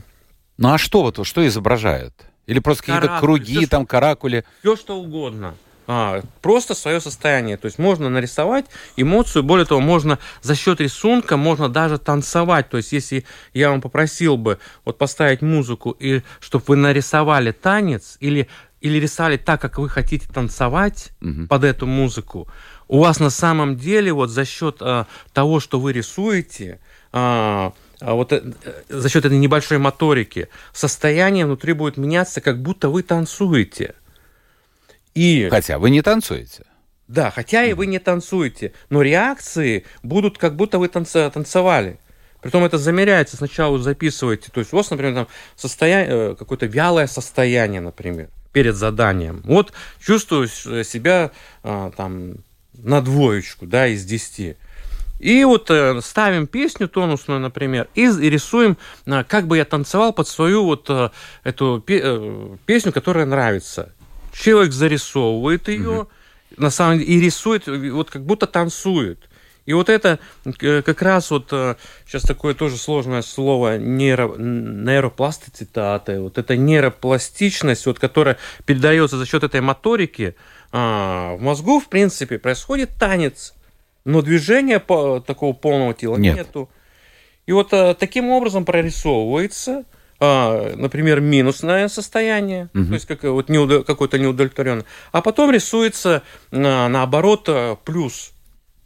Ну 0.58 0.74
а 0.74 0.78
что 0.78 1.02
вот, 1.02 1.26
что 1.26 1.46
изображает? 1.48 2.14
Или 2.46 2.60
просто 2.60 2.84
какие-то 2.84 3.20
круги, 3.20 3.58
всё, 3.58 3.68
там, 3.68 3.86
каракули? 3.86 4.44
все 4.62 4.76
что 4.76 5.00
угодно. 5.00 5.56
А, 5.92 6.22
просто 6.44 6.76
свое 6.76 7.02
состояние. 7.02 7.58
То 7.58 7.66
есть 7.66 7.80
можно 7.80 8.10
нарисовать 8.10 8.66
эмоцию, 8.96 9.42
более 9.42 9.66
того, 9.66 9.82
можно 9.82 10.20
за 10.44 10.54
счет 10.54 10.80
рисунка, 10.80 11.36
можно 11.36 11.68
даже 11.68 11.98
танцевать. 11.98 12.70
То 12.70 12.78
есть 12.78 12.92
если 12.92 13.26
я 13.56 13.72
вам 13.72 13.82
попросил 13.82 14.38
бы 14.38 14.60
вот 14.86 15.00
поставить 15.00 15.42
музыку, 15.42 15.98
и 16.00 16.22
чтобы 16.42 16.64
вы 16.68 16.76
нарисовали 16.76 17.52
танец 17.52 18.18
или, 18.20 18.48
или 18.82 19.00
рисовали 19.00 19.38
так, 19.38 19.62
как 19.62 19.80
вы 19.80 19.90
хотите 19.90 20.28
танцевать 20.32 21.10
Мгм. 21.22 21.48
под 21.48 21.64
эту 21.64 21.88
музыку, 21.88 22.48
у 22.88 23.00
вас 23.00 23.20
на 23.20 23.32
самом 23.32 23.76
деле 23.76 24.14
вот 24.14 24.30
за 24.30 24.46
счет 24.46 24.78
а, 24.82 25.08
того, 25.34 25.60
что 25.60 25.80
вы 25.80 25.92
рисуете, 25.92 26.80
а, 27.12 27.74
а 28.00 28.14
вот 28.14 28.32
э, 28.32 28.44
э, 28.64 28.82
за 28.90 29.10
счет 29.10 29.26
этой 29.26 29.40
небольшой 29.40 29.80
моторики, 29.80 30.50
состояние 30.72 31.48
внутри 31.48 31.74
будет 31.74 31.98
меняться, 31.98 32.42
как 32.42 32.62
будто 32.62 32.90
вы 32.90 33.02
танцуете. 33.02 33.96
И 35.16 35.48
Хотя 35.50 35.80
вы 35.80 35.90
не 35.90 36.02
танцуете. 36.02 36.64
да, 37.08 37.32
хотя 37.32 37.66
и 37.66 37.74
вы 37.74 37.88
не 37.88 38.00
танцуете, 38.00 38.74
но 38.90 39.02
реакции 39.02 39.86
будут 40.04 40.38
как 40.38 40.56
будто 40.56 40.78
вы 40.80 40.88
танца- 40.88 41.30
танцевали. 41.32 42.00
Притом 42.42 42.64
это 42.64 42.78
замеряется. 42.78 43.36
Сначала 43.36 43.78
записываете, 43.80 44.50
то 44.52 44.60
есть 44.62 44.72
у 44.72 44.78
вас, 44.78 44.90
например, 44.92 45.14
там 45.14 45.28
состояние, 45.58 46.08
э, 46.32 46.36
какое-то 46.40 46.68
вялое 46.68 47.08
состояние, 47.08 47.82
например, 47.82 48.30
перед 48.54 48.76
заданием. 48.76 49.42
Вот 49.44 49.74
чувствую 50.00 50.48
с- 50.48 50.84
себя 50.86 51.32
а, 51.64 51.92
там 51.98 52.36
на 52.74 53.02
двоечку, 53.02 53.66
да, 53.66 53.88
из 53.88 54.06
десяти. 54.06 54.56
И 55.20 55.44
вот 55.44 55.70
э, 55.70 56.00
ставим 56.02 56.48
песню 56.48 56.88
тонусную, 56.88 57.42
например, 57.42 57.90
и, 57.94 58.06
рисуем, 58.08 58.78
а, 59.06 59.26
как 59.26 59.48
бы 59.48 59.58
я 59.58 59.66
танцевал 59.66 60.14
под 60.14 60.30
свою 60.30 60.64
вот 60.64 60.86
э, 60.90 61.10
эту 61.44 61.84
пе- 61.86 62.00
э, 62.02 62.56
песню, 62.66 62.94
которая 62.94 63.26
нравится. 63.26 63.92
Человек 64.34 64.72
зарисовывает 64.72 65.68
ее, 65.68 66.08
на 66.58 66.70
самом 66.70 67.00
деле, 67.00 67.14
и 67.14 67.20
рисует, 67.20 67.68
э, 67.68 67.92
вот 67.92 68.10
как 68.10 68.24
будто 68.26 68.48
танцует. 68.48 69.30
И 69.66 69.74
вот 69.74 69.88
это 69.88 70.18
э, 70.62 70.82
как 70.82 71.02
раз 71.04 71.30
вот 71.30 71.50
э, 71.52 71.76
сейчас 72.08 72.24
такое 72.24 72.56
тоже 72.56 72.76
сложное 72.76 73.22
слово 73.22 73.78
нейро, 73.78 74.36
нейропластицитата, 74.36 76.20
вот 76.22 76.40
эта 76.40 76.58
нейропластичность, 76.58 77.86
вот, 77.86 78.00
которая 78.00 78.38
передается 78.66 79.18
за 79.18 79.28
счет 79.28 79.44
этой 79.44 79.62
моторики, 79.62 80.36
а, 80.72 81.36
в 81.36 81.42
мозгу, 81.42 81.80
в 81.80 81.88
принципе, 81.88 82.40
происходит 82.40 82.90
танец, 83.00 83.54
но 84.06 84.24
движения 84.24 84.80
по, 84.80 85.20
такого 85.20 85.54
полного 85.54 85.94
тела 85.94 86.18
Нет. 86.18 86.38
нету. 86.38 86.70
И 87.46 87.52
вот 87.52 87.72
э, 87.74 87.94
таким 87.94 88.30
образом 88.30 88.66
прорисовывается, 88.66 89.84
а, 90.20 90.76
например, 90.76 91.22
минусное 91.22 91.88
состояние, 91.88 92.70
Мгм. 92.74 92.88
то 92.88 92.94
есть 92.94 93.06
как, 93.06 93.24
вот 93.24 93.50
неудо- 93.50 93.84
какое-то 93.84 94.18
неудовлетворенное, 94.20 94.86
а 95.12 95.22
потом 95.22 95.52
рисуется 95.52 96.24
на- 96.52 96.88
наоборот 96.90 97.46
э, 97.48 97.76
плюс. 97.86 98.32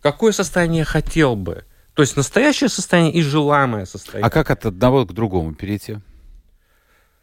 Какое 0.02 0.32
состояние 0.32 0.80
я 0.80 0.86
хотел 0.86 1.36
бы? 1.36 1.66
То 1.96 2.02
есть 2.02 2.18
настоящее 2.18 2.70
состояние 2.70 3.14
и 3.14 3.22
желаемое 3.22 3.86
состояние. 3.86 4.26
А 4.28 4.30
как 4.30 4.50
от 4.52 4.66
одного 4.66 5.06
к 5.06 5.14
другому 5.14 5.54
перейти? 5.54 5.98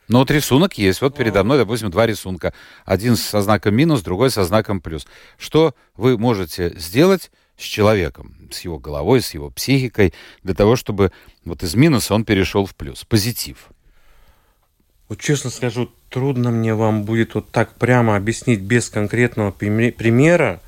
Ну 0.08 0.18
вот 0.20 0.30
рисунок 0.30 0.76
есть. 0.78 1.00
Вот 1.02 1.16
передо 1.16 1.44
мной, 1.44 1.58
допустим, 1.58 1.90
два 1.90 2.06
рисунка. 2.06 2.52
Один 2.84 3.16
со 3.16 3.42
знаком 3.42 3.74
минус, 3.76 4.02
другой 4.02 4.30
со 4.30 4.44
знаком 4.44 4.80
плюс. 4.80 5.06
Что 5.38 5.74
вы 5.96 6.18
можете 6.18 6.72
сделать 6.76 7.30
с 7.56 7.62
человеком, 7.62 8.34
с 8.50 8.60
его 8.62 8.78
головой, 8.78 9.20
с 9.20 9.34
его 9.34 9.50
психикой, 9.50 10.12
для 10.42 10.54
того, 10.54 10.74
чтобы 10.74 11.12
вот 11.44 11.62
из 11.62 11.74
минуса 11.76 12.14
он 12.14 12.24
перешел 12.24 12.66
в 12.66 12.74
плюс, 12.74 13.04
позитив? 13.04 13.68
Вот 15.10 15.18
честно 15.20 15.50
скажу, 15.50 15.90
трудно 16.08 16.52
мне 16.52 16.72
вам 16.72 17.02
будет 17.02 17.34
вот 17.34 17.50
так 17.50 17.74
прямо 17.74 18.14
объяснить 18.14 18.60
без 18.60 18.88
конкретного 18.88 19.50
приме- 19.50 19.90
примера, 19.90 20.60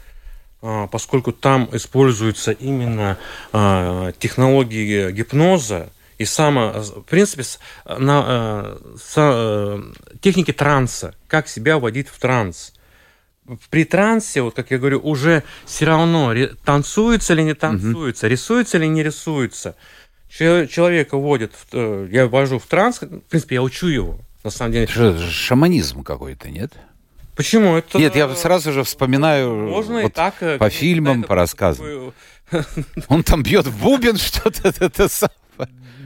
а, 0.61 0.89
поскольку 0.89 1.31
там 1.31 1.69
используются 1.73 2.51
именно 2.51 3.19
а, 3.53 4.11
технологии 4.19 5.13
гипноза 5.13 5.91
и 6.19 6.25
само, 6.25 6.73
в 6.73 7.03
принципе, 7.03 7.45
на, 7.87 8.23
а, 8.27 8.97
со- 9.01 9.33
э, 9.79 10.17
техники 10.21 10.53
транса, 10.53 11.15
как 11.29 11.47
себя 11.47 11.79
вводить 11.79 12.09
в 12.09 12.19
транс. 12.19 12.73
При 13.71 13.85
трансе, 13.85 14.43
вот 14.43 14.57
как 14.57 14.73
я 14.73 14.79
говорю, 14.79 14.99
уже 15.05 15.45
все 15.67 15.85
равно 15.85 16.35
танцуется 16.65 17.35
или 17.35 17.43
не 17.43 17.55
танцуется, 17.55 18.27
рисуется 18.27 18.79
или 18.79 18.87
не 18.87 19.05
рисуется. 19.05 19.77
Че- 20.29 20.67
Человека 20.67 21.17
вводят, 21.17 21.53
э, 21.73 22.09
я 22.11 22.27
ввожу 22.27 22.59
в 22.59 22.67
транс, 22.67 23.01
в 23.01 23.21
принципе, 23.29 23.55
я 23.57 23.63
учу 23.63 23.87
его, 23.87 24.19
на 24.45 24.51
самом 24.51 24.73
деле. 24.73 24.87
Же 24.87 25.31
шаманизм 25.31 26.03
какой-то, 26.03 26.51
нет? 26.51 26.73
Почему? 27.37 27.77
Это, 27.77 27.99
Нет, 27.99 28.15
я 28.15 28.35
сразу 28.35 28.73
же 28.73 28.85
вспоминаю 28.85 29.55
Можно 29.55 29.99
и 30.01 30.03
вот 30.05 30.13
так. 30.13 30.35
э, 30.43 30.59
по 30.59 30.69
фильмам, 30.69 31.23
по 31.23 31.35
рассказам. 31.35 32.13
такой, 32.51 32.75
Он 33.09 33.23
там 33.23 33.43
бьет 33.43 33.67
в 33.67 33.83
бубен 33.83 34.17
что-то. 34.19 34.69
это. 34.69 35.09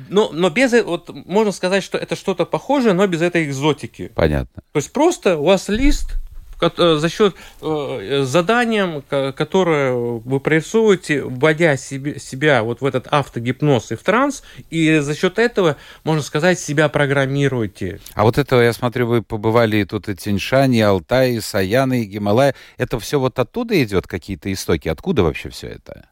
Но, 0.09 0.31
но 0.33 0.51
без, 0.51 0.73
э- 0.73 0.85
вот 0.85 1.11
можно 1.27 1.51
сказать, 1.51 1.83
что 1.83 1.99
это 1.99 2.15
что-то 2.15 2.47
похожее, 2.47 2.93
но 2.95 3.07
без 3.09 3.23
этой 3.23 3.45
экзотики. 3.45 4.13
Понятно. 4.15 4.63
То 4.73 4.77
есть 4.79 4.93
просто 4.93 5.37
у 5.37 5.47
вас 5.47 5.69
лист 5.69 6.15
за 6.61 7.09
счет 7.09 7.35
э, 7.61 8.23
заданием, 8.25 9.03
ко- 9.03 9.33
которое 9.33 9.93
вы 9.93 10.41
прорисовываете, 10.41 11.23
вводя 11.23 11.77
себе, 11.77 12.19
себя 12.19 12.63
вот 12.63 12.81
в 12.81 12.87
этот 12.87 13.07
автогипноз 13.09 13.93
и 13.93 13.97
в 13.97 14.03
транс, 14.03 14.43
и 14.71 14.99
за 14.99 15.15
счет 15.15 15.39
этого, 15.39 15.77
можно 16.05 16.23
сказать, 16.23 16.59
себя 16.59 16.89
программируете. 16.89 18.01
А 18.15 18.25
вот 18.25 18.39
это, 18.39 18.61
я 18.63 18.73
смотрю, 18.73 19.07
вы 19.07 19.23
побывали 19.23 19.79
и 19.79 19.85
тут 19.85 20.09
и 20.09 20.17
Тиньшань, 20.17 20.75
и 20.75 20.81
Алтай, 20.81 21.35
и 21.35 21.41
Саяны, 21.41 22.03
и 22.03 22.07
Гималай. 22.07 22.55
Это 22.79 22.99
все 22.99 23.21
вот 23.21 23.39
оттуда 23.39 23.83
идет, 23.83 24.07
какие-то 24.07 24.53
истоки? 24.53 24.89
Откуда 24.89 25.23
вообще 25.23 25.51
все 25.51 25.69
это? 25.69 26.07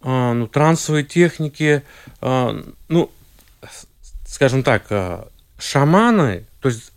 А, 0.00 0.32
ну, 0.32 0.46
трансовые 0.46 1.04
техники, 1.04 1.82
а, 2.20 2.58
ну, 2.88 3.10
скажем 4.26 4.62
так, 4.62 4.84
а, 4.90 5.28
шаманы, 5.58 6.46
то 6.60 6.68
есть 6.68 6.92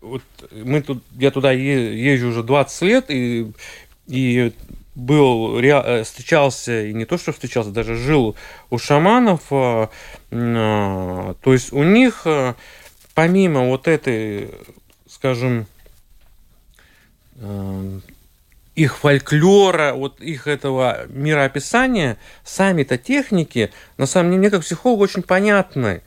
вот 0.00 0.22
мы 0.52 0.82
тут, 0.82 1.02
я 1.16 1.30
туда 1.30 1.52
езжу 1.52 2.28
уже 2.28 2.42
20 2.42 2.82
лет, 2.82 3.04
и, 3.08 3.52
и 4.06 4.52
был, 4.94 5.58
э, 5.60 6.02
встречался, 6.02 6.86
и 6.86 6.92
не 6.92 7.04
то, 7.04 7.18
что 7.18 7.32
встречался, 7.32 7.70
даже 7.70 7.96
жил 7.96 8.36
у 8.70 8.78
шаманов, 8.78 9.42
а, 9.50 9.90
а, 10.30 11.34
то 11.40 11.52
есть 11.52 11.72
у 11.72 11.82
них, 11.84 12.22
а, 12.24 12.56
помимо 13.14 13.68
вот 13.68 13.86
этой, 13.86 14.50
скажем, 15.08 15.66
эм, 17.36 18.02
их 18.74 18.98
фольклора, 18.98 19.92
вот 19.94 20.20
их 20.20 20.46
этого 20.46 21.06
мироописания, 21.08 22.16
сами-то 22.44 22.96
техники, 22.98 23.72
на 23.96 24.06
самом 24.06 24.30
деле, 24.30 24.40
мне 24.40 24.50
как 24.50 24.62
психологу 24.62 25.02
очень 25.02 25.22
понятны. 25.22 26.02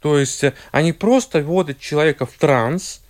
То 0.00 0.18
есть 0.18 0.44
э, 0.44 0.52
они 0.70 0.92
просто 0.92 1.42
вводят 1.42 1.78
человека 1.78 2.26
в 2.26 2.32
транс, 2.32 3.01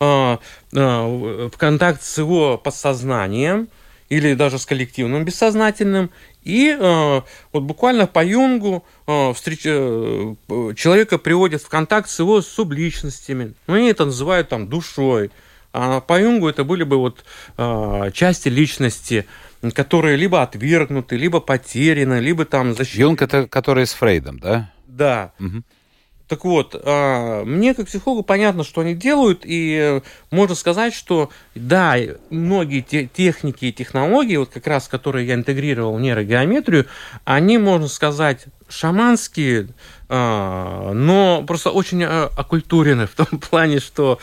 в 0.00 0.40
в 0.72 1.50
контакт 1.56 2.02
с 2.02 2.18
его 2.18 2.56
подсознанием 2.58 3.68
или 4.08 4.34
даже 4.34 4.58
с 4.58 4.66
коллективным 4.66 5.24
бессознательным, 5.24 6.10
и 6.42 6.74
а, 6.80 7.24
вот 7.52 7.62
буквально 7.64 8.06
по 8.06 8.24
Юнгу 8.24 8.84
встреч- 9.06 9.66
э, 9.66 10.34
человека 10.74 11.18
приводят 11.18 11.62
в 11.62 11.68
контакт 11.68 12.08
с 12.08 12.18
его 12.18 12.40
субличностями. 12.40 13.52
Ну, 13.66 13.74
они 13.74 13.88
это 13.88 14.06
называют 14.06 14.48
там 14.48 14.66
душой. 14.68 15.30
А 15.74 16.00
по 16.00 16.18
Юнгу 16.18 16.48
это 16.48 16.64
были 16.64 16.84
бы 16.84 16.96
вот 16.96 17.24
части 18.14 18.48
личности, 18.48 19.26
которые 19.74 20.16
либо 20.16 20.42
отвергнуты, 20.42 21.16
либо 21.16 21.40
потеряны, 21.40 22.20
либо 22.20 22.46
там 22.46 22.74
защищены. 22.74 23.02
Юнг 23.02 23.22
это 23.22 23.46
который 23.46 23.86
с 23.86 23.92
Фрейдом, 23.92 24.38
да? 24.38 24.72
Да. 24.86 25.32
Мгм. 25.38 25.64
Так 26.28 26.44
вот, 26.44 26.78
а, 26.84 27.42
мне 27.44 27.74
как 27.74 27.86
психологу 27.86 28.22
понятно, 28.22 28.62
что 28.62 28.82
они 28.82 28.94
делают, 28.94 29.40
и 29.44 30.02
можно 30.30 30.54
сказать, 30.54 30.92
что 30.92 31.30
да, 31.54 31.96
многие 32.28 32.82
те, 32.82 33.06
техники 33.06 33.64
и 33.66 33.72
технологии, 33.72 34.36
вот 34.36 34.50
как 34.50 34.66
раз 34.66 34.88
которые 34.88 35.26
я 35.26 35.34
интегрировал 35.34 35.96
в 35.96 36.00
нейрогеометрию, 36.00 36.86
они, 37.24 37.56
можно 37.56 37.88
сказать, 37.88 38.44
шаманские, 38.68 39.68
а, 40.10 40.92
но 40.92 41.42
просто 41.46 41.70
очень 41.70 42.04
а, 42.04 42.30
оккультурены 42.36 43.06
в 43.06 43.14
том 43.14 43.26
плане, 43.50 43.80
что 43.80 44.20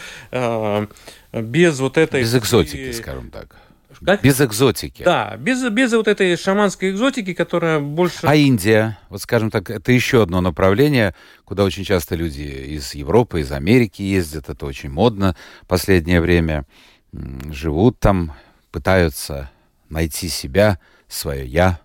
без 1.34 1.80
вот 1.80 1.98
этой... 1.98 2.22
Без 2.22 2.36
экзотики, 2.36 2.92
скажем 2.92 3.32
так. 3.32 3.56
Как? 4.04 4.22
Без 4.22 4.42
экзотики. 4.42 5.04
Да, 5.04 5.36
без, 5.38 5.68
без 5.70 5.94
вот 5.94 6.08
этой 6.08 6.36
шаманской 6.38 6.92
экзотики, 6.92 7.34
которая 7.34 7.80
больше... 7.80 8.20
А 8.24 8.36
Индия, 8.36 8.98
вот 9.10 9.22
скажем 9.22 9.52
так, 9.52 9.70
это 9.70 9.92
еще 9.92 10.24
одно 10.24 10.42
направление, 10.42 11.14
куда 11.44 11.64
очень 11.64 11.84
часто 11.84 12.16
люди 12.16 12.42
из 12.42 12.94
Европы, 12.96 13.42
из 13.42 13.52
Америки 13.52 14.02
ездят, 14.02 14.50
это 14.50 14.66
очень 14.66 14.90
модно 14.90 15.36
в 15.62 15.68
последнее 15.68 16.22
время, 16.22 16.66
живут 17.14 18.00
там, 18.00 18.34
пытаются 18.72 19.50
найти 19.90 20.28
себя, 20.28 20.80
свое 21.08 21.46
«я». 21.46 21.80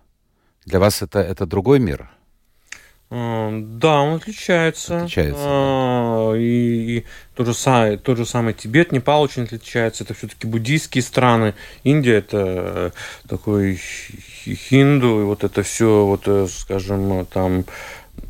Для 0.65 0.79
вас 0.79 1.01
это, 1.01 1.19
это 1.19 1.45
другой 1.45 1.79
мир? 1.79 2.09
Да, 3.11 4.01
он 4.03 4.15
отличается. 4.15 4.99
Отличается. 4.99 5.43
А, 5.45 6.33
и, 6.33 6.99
и 6.99 7.05
тот, 7.35 7.47
же 7.47 7.53
самый, 7.53 7.97
тот 7.97 8.17
же 8.17 8.25
самый 8.25 8.53
Тибет, 8.53 8.93
Непал 8.93 9.21
очень 9.21 9.43
отличается. 9.43 10.05
Это 10.05 10.13
все-таки 10.13 10.47
буддийские 10.47 11.01
страны. 11.01 11.53
Индия 11.83 12.19
это 12.19 12.93
такой 13.27 13.75
хинду, 13.75 15.19
и 15.19 15.23
вот 15.25 15.43
это 15.43 15.61
все, 15.61 16.05
вот, 16.05 16.21
э, 16.27 16.47
скажем, 16.49 17.25
там, 17.25 17.65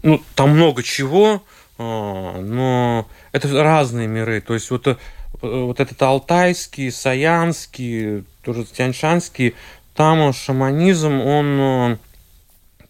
ну, 0.02 0.20
там 0.34 0.50
много 0.50 0.82
чего, 0.82 1.44
а, 1.78 2.42
но 2.42 3.08
это 3.34 3.64
разные 3.64 4.08
миры. 4.08 4.42
То 4.42 4.56
есть 4.56 4.72
вот, 4.72 4.88
э, 4.88 4.98
вот 5.42 5.80
этот 5.80 6.02
алтайский, 6.02 6.92
саянский, 6.92 8.24
тоже 8.44 8.66
тяньшанский, 8.66 9.54
там 9.94 10.34
шаманизм, 10.34 11.22
он 11.22 12.00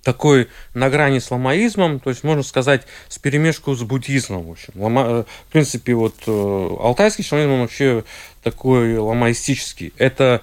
такой 0.03 0.47
на 0.73 0.89
грани 0.89 1.19
с 1.19 1.29
ламаизмом, 1.31 1.99
то 1.99 2.09
есть, 2.09 2.23
можно 2.23 2.43
сказать, 2.43 2.83
с 3.07 3.17
перемешку 3.17 3.73
с 3.75 3.83
буддизмом. 3.83 4.47
В, 4.47 4.51
общем. 4.51 4.73
Лама, 4.75 5.01
э, 5.01 5.23
в 5.47 5.51
принципе, 5.51 5.93
вот 5.93 6.15
э, 6.27 6.31
алтайский 6.79 7.23
шаманизм 7.23 7.61
вообще 7.61 8.03
такой 8.43 8.97
ламаистический. 8.97 9.93
Это 9.97 10.41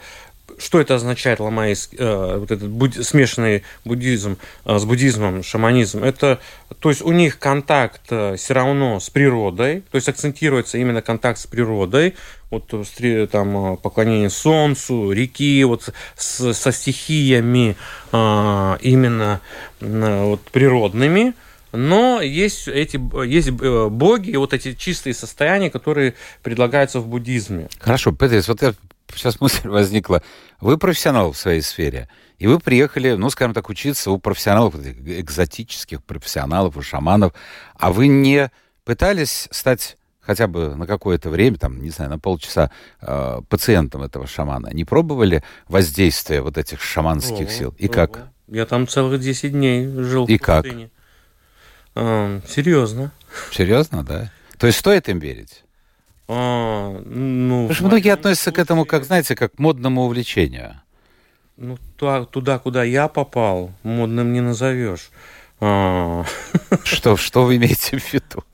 что 0.59 0.81
это 0.81 0.97
означает 0.97 1.41
ламаист, 1.41 1.95
э, 1.99 2.37
вот 2.39 2.51
этот 2.51 2.69
буд, 2.69 2.95
смешанный 2.95 3.63
буддизм 3.85 4.39
э, 4.65 4.79
с 4.79 4.85
буддизмом, 4.85 5.43
шаманизм? 5.43 6.05
Это, 6.05 6.41
то 6.81 6.91
есть 6.91 7.03
у 7.03 7.13
них 7.13 7.39
контакт 7.39 8.03
э, 8.11 8.37
все 8.37 8.55
равно 8.55 9.01
с 9.01 9.11
природой, 9.11 9.83
то 9.91 9.97
есть 9.97 10.09
акцентируется 10.09 10.79
именно 10.79 11.03
контакт 11.03 11.39
с 11.39 11.47
природой, 11.47 12.15
вот 12.51 12.73
э, 12.73 13.27
там 13.31 13.75
э, 13.75 13.77
поклонение 13.77 14.31
солнцу, 14.31 15.13
реки, 15.13 15.63
вот 15.65 15.91
с, 16.17 16.55
со 16.55 16.73
стихиями 16.73 17.77
э, 18.13 18.77
именно 18.81 19.41
э, 19.81 20.25
вот 20.25 20.41
природными, 20.51 21.35
но 21.73 22.23
есть 22.23 22.67
эти 22.67 22.99
есть 23.27 23.51
боги, 23.51 24.37
вот 24.37 24.55
эти 24.55 24.73
чистые 24.73 25.13
состояния, 25.13 25.71
которые 25.71 26.15
предлагаются 26.43 27.01
в 27.01 27.07
буддизме. 27.07 27.69
Хорошо, 27.79 28.13
Петрис, 28.13 28.49
вот 28.49 28.63
я 28.63 28.73
сейчас 29.15 29.41
мысль 29.41 29.69
возникла. 29.69 30.23
Вы 30.61 30.79
профессионал 30.79 31.33
в 31.33 31.39
своей 31.39 31.63
сфере, 31.63 32.09
и 32.39 32.47
вы 32.47 32.59
приехали, 32.59 33.13
ну, 33.13 33.31
скажем 33.31 33.55
так, 33.55 33.69
учиться 33.69 34.11
у 34.11 34.19
профессионалов, 34.19 34.75
экзотических 34.77 36.03
профессионалов, 36.05 36.77
у 36.77 36.83
шаманов, 36.83 37.33
а 37.75 37.93
вы 37.93 38.09
не 38.09 38.51
пытались 38.85 39.49
стать 39.51 39.97
хотя 40.21 40.47
бы 40.47 40.75
на 40.75 40.87
какое-то 40.87 41.31
время, 41.31 41.57
там, 41.57 41.83
не 41.83 41.91
знаю, 41.91 42.11
на 42.11 42.19
полчаса 42.19 42.71
э, 43.01 43.41
пациентом 43.49 44.03
этого 44.03 44.27
шамана? 44.27 44.69
Не 44.73 44.85
пробовали 44.85 45.43
воздействие 45.69 46.43
вот 46.43 46.59
этих 46.59 46.83
шаманских 46.83 47.49
о, 47.49 47.51
сил? 47.51 47.75
И 47.79 47.87
о, 47.87 47.91
как? 47.91 48.29
Я 48.47 48.67
там 48.67 48.87
целых 48.87 49.21
10 49.21 49.53
дней 49.53 49.87
жил 49.87 50.27
И 50.27 50.37
в 50.37 50.41
как? 50.43 50.67
Серьезно. 52.47 53.13
Серьезно, 53.51 54.05
да? 54.05 54.31
То 54.59 54.67
есть 54.67 54.79
стоит 54.79 55.09
им 55.09 55.19
верить? 55.19 55.65
А, 56.29 57.01
ну, 57.07 57.63
Потому 57.69 57.75
что 57.75 57.85
многие 57.85 58.13
относятся 58.13 58.53
к 58.53 58.59
этому, 58.59 58.85
как, 58.85 59.05
знаете, 59.05 59.35
как 59.35 59.55
к 59.55 59.59
модному 59.59 60.03
увлечению. 60.03 60.81
Ну, 61.57 61.79
туда, 61.97 62.59
куда 62.59 62.85
я 62.85 63.09
попал, 63.09 63.73
модным 63.83 64.33
не 64.33 64.41
назовешь. 64.41 65.11
А... 65.61 66.25
Что, 66.85 67.17
что 67.17 67.45
вы 67.45 67.57
имеете 67.57 67.99
в 67.99 68.13
виду? 68.13 68.45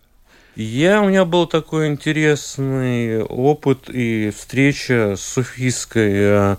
Я, 0.56 1.02
у 1.02 1.08
меня 1.08 1.24
был 1.24 1.46
такой 1.46 1.88
интересный 1.88 3.22
опыт 3.22 3.90
и 3.90 4.30
встреча 4.30 5.16
с 5.16 5.20
суфийской 5.20 6.56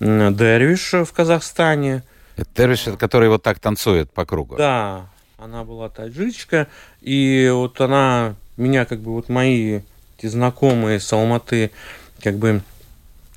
э, 0.00 1.04
в 1.04 1.12
Казахстане. 1.12 2.02
Это 2.36 2.48
Дервиш, 2.54 2.84
который 2.98 3.30
вот 3.30 3.42
так 3.42 3.58
танцует 3.58 4.12
по 4.12 4.26
кругу? 4.26 4.56
Да, 4.56 5.06
она 5.38 5.64
была 5.64 5.88
таджичка, 5.88 6.68
и 7.00 7.50
вот 7.52 7.80
она 7.80 8.34
меня 8.58 8.84
как 8.84 9.00
бы 9.00 9.12
вот 9.12 9.28
мои 9.30 9.80
эти 10.18 10.26
знакомые 10.26 10.98
с 10.98 11.12
Алматы, 11.12 11.70
как 12.22 12.36
бы 12.36 12.62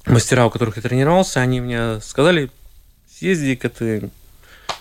мастера, 0.06 0.48
у 0.48 0.50
которых 0.50 0.78
я 0.78 0.82
тренировался, 0.82 1.40
они 1.40 1.62
мне 1.62 2.02
сказали, 2.02 2.50
съезди-ка 3.16 3.70
ты 3.70 4.10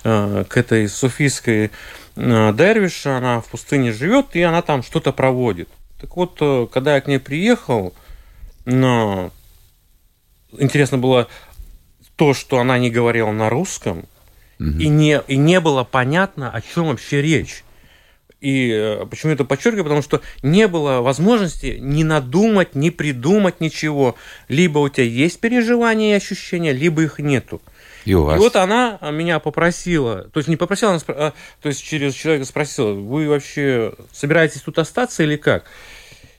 э, 0.05 0.45
к 0.49 0.57
этой 0.57 0.89
суфийской 0.89 1.71
э, 2.17 2.55
Дервиш, 2.55 3.07
она 3.07 3.41
в 3.41 3.49
пустыне 3.49 3.93
живет, 3.93 4.35
и 4.35 4.41
она 4.41 4.63
там 4.63 4.83
что-то 4.83 5.13
проводит. 5.13 5.69
Так 6.01 6.17
вот, 6.17 6.39
э, 6.41 6.67
когда 6.73 6.95
я 6.95 7.03
к 7.03 7.07
ней 7.07 7.19
приехал, 7.19 7.93
но 8.65 9.31
интересно 10.57 10.97
было 10.97 11.29
то, 12.17 12.33
что 12.33 12.61
она 12.61 12.79
не 12.79 12.91
говорила 12.91 13.31
на 13.31 13.51
русском, 13.51 14.05
угу. 14.59 14.71
и, 14.79 14.89
не, 14.89 15.21
и 15.29 15.37
не 15.37 15.61
было 15.61 15.85
понятно, 15.85 16.51
о 16.51 16.63
чем 16.63 16.87
вообще 16.87 17.21
речь. 17.21 17.63
И 18.41 18.71
э, 18.71 19.07
почему 19.07 19.33
это 19.33 19.45
подчеркиваю? 19.45 19.85
Потому 19.85 20.03
что 20.03 20.23
не 20.43 20.67
было 20.67 21.01
возможности 21.01 21.77
ни 21.79 22.03
надумать, 22.03 22.75
ни 22.75 22.91
придумать 22.91 23.61
ничего. 23.61 24.17
Либо 24.49 24.79
у 24.79 24.89
тебя 24.89 25.05
есть 25.05 25.41
переживания 25.41 26.15
и 26.15 26.17
ощущения, 26.17 26.73
либо 26.73 27.03
их 27.03 27.19
нету. 27.19 27.61
И, 28.07 28.15
у 28.15 28.25
вас? 28.25 28.37
и 28.37 28.41
вот 28.41 28.57
она 28.57 28.99
меня 29.13 29.41
попросила, 29.41 30.25
то 30.33 30.41
есть 30.41 30.49
не 30.49 30.57
попросила, 30.57 30.93
она, 30.93 31.01
а, 31.09 31.33
то 31.61 31.69
есть 31.69 31.85
через 31.85 32.15
человека 32.15 32.47
спросила, 32.47 32.93
вы 32.93 33.29
вообще 33.29 33.93
собираетесь 34.11 34.63
тут 34.63 34.79
остаться 34.79 35.23
или 35.23 35.37
как? 35.37 35.65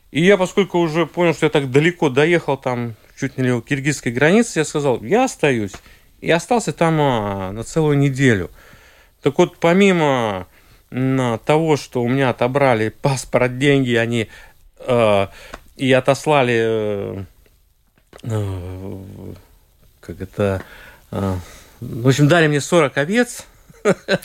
И 0.09 0.23
я, 0.23 0.37
поскольку 0.37 0.79
уже 0.79 1.05
понял, 1.05 1.35
что 1.35 1.45
я 1.45 1.51
так 1.51 1.69
далеко 1.69 2.09
доехал, 2.09 2.57
там 2.57 2.95
чуть 3.17 3.37
не 3.37 3.51
у 3.51 3.61
киргизской 3.61 4.11
границы, 4.11 4.59
я 4.59 4.65
сказал, 4.65 5.03
я 5.03 5.25
остаюсь. 5.25 5.73
И 6.19 6.29
остался 6.29 6.73
там 6.73 6.99
а, 6.99 7.51
на 7.51 7.63
целую 7.63 7.97
неделю. 7.97 8.49
Так 9.21 9.37
вот, 9.37 9.57
помимо 9.57 10.47
того, 10.91 11.77
что 11.77 12.03
у 12.03 12.09
меня 12.09 12.29
отобрали 12.29 12.89
паспорт, 12.89 13.57
деньги, 13.57 13.95
они 13.95 14.27
э, 14.79 15.27
и 15.77 15.91
отослали, 15.93 16.57
э, 16.57 17.23
э, 18.23 19.03
как 20.01 20.21
это, 20.21 20.63
э, 21.11 21.35
в 21.79 22.07
общем, 22.07 22.27
дали 22.27 22.47
мне 22.47 22.61
40 22.61 22.97
овец. 22.97 23.45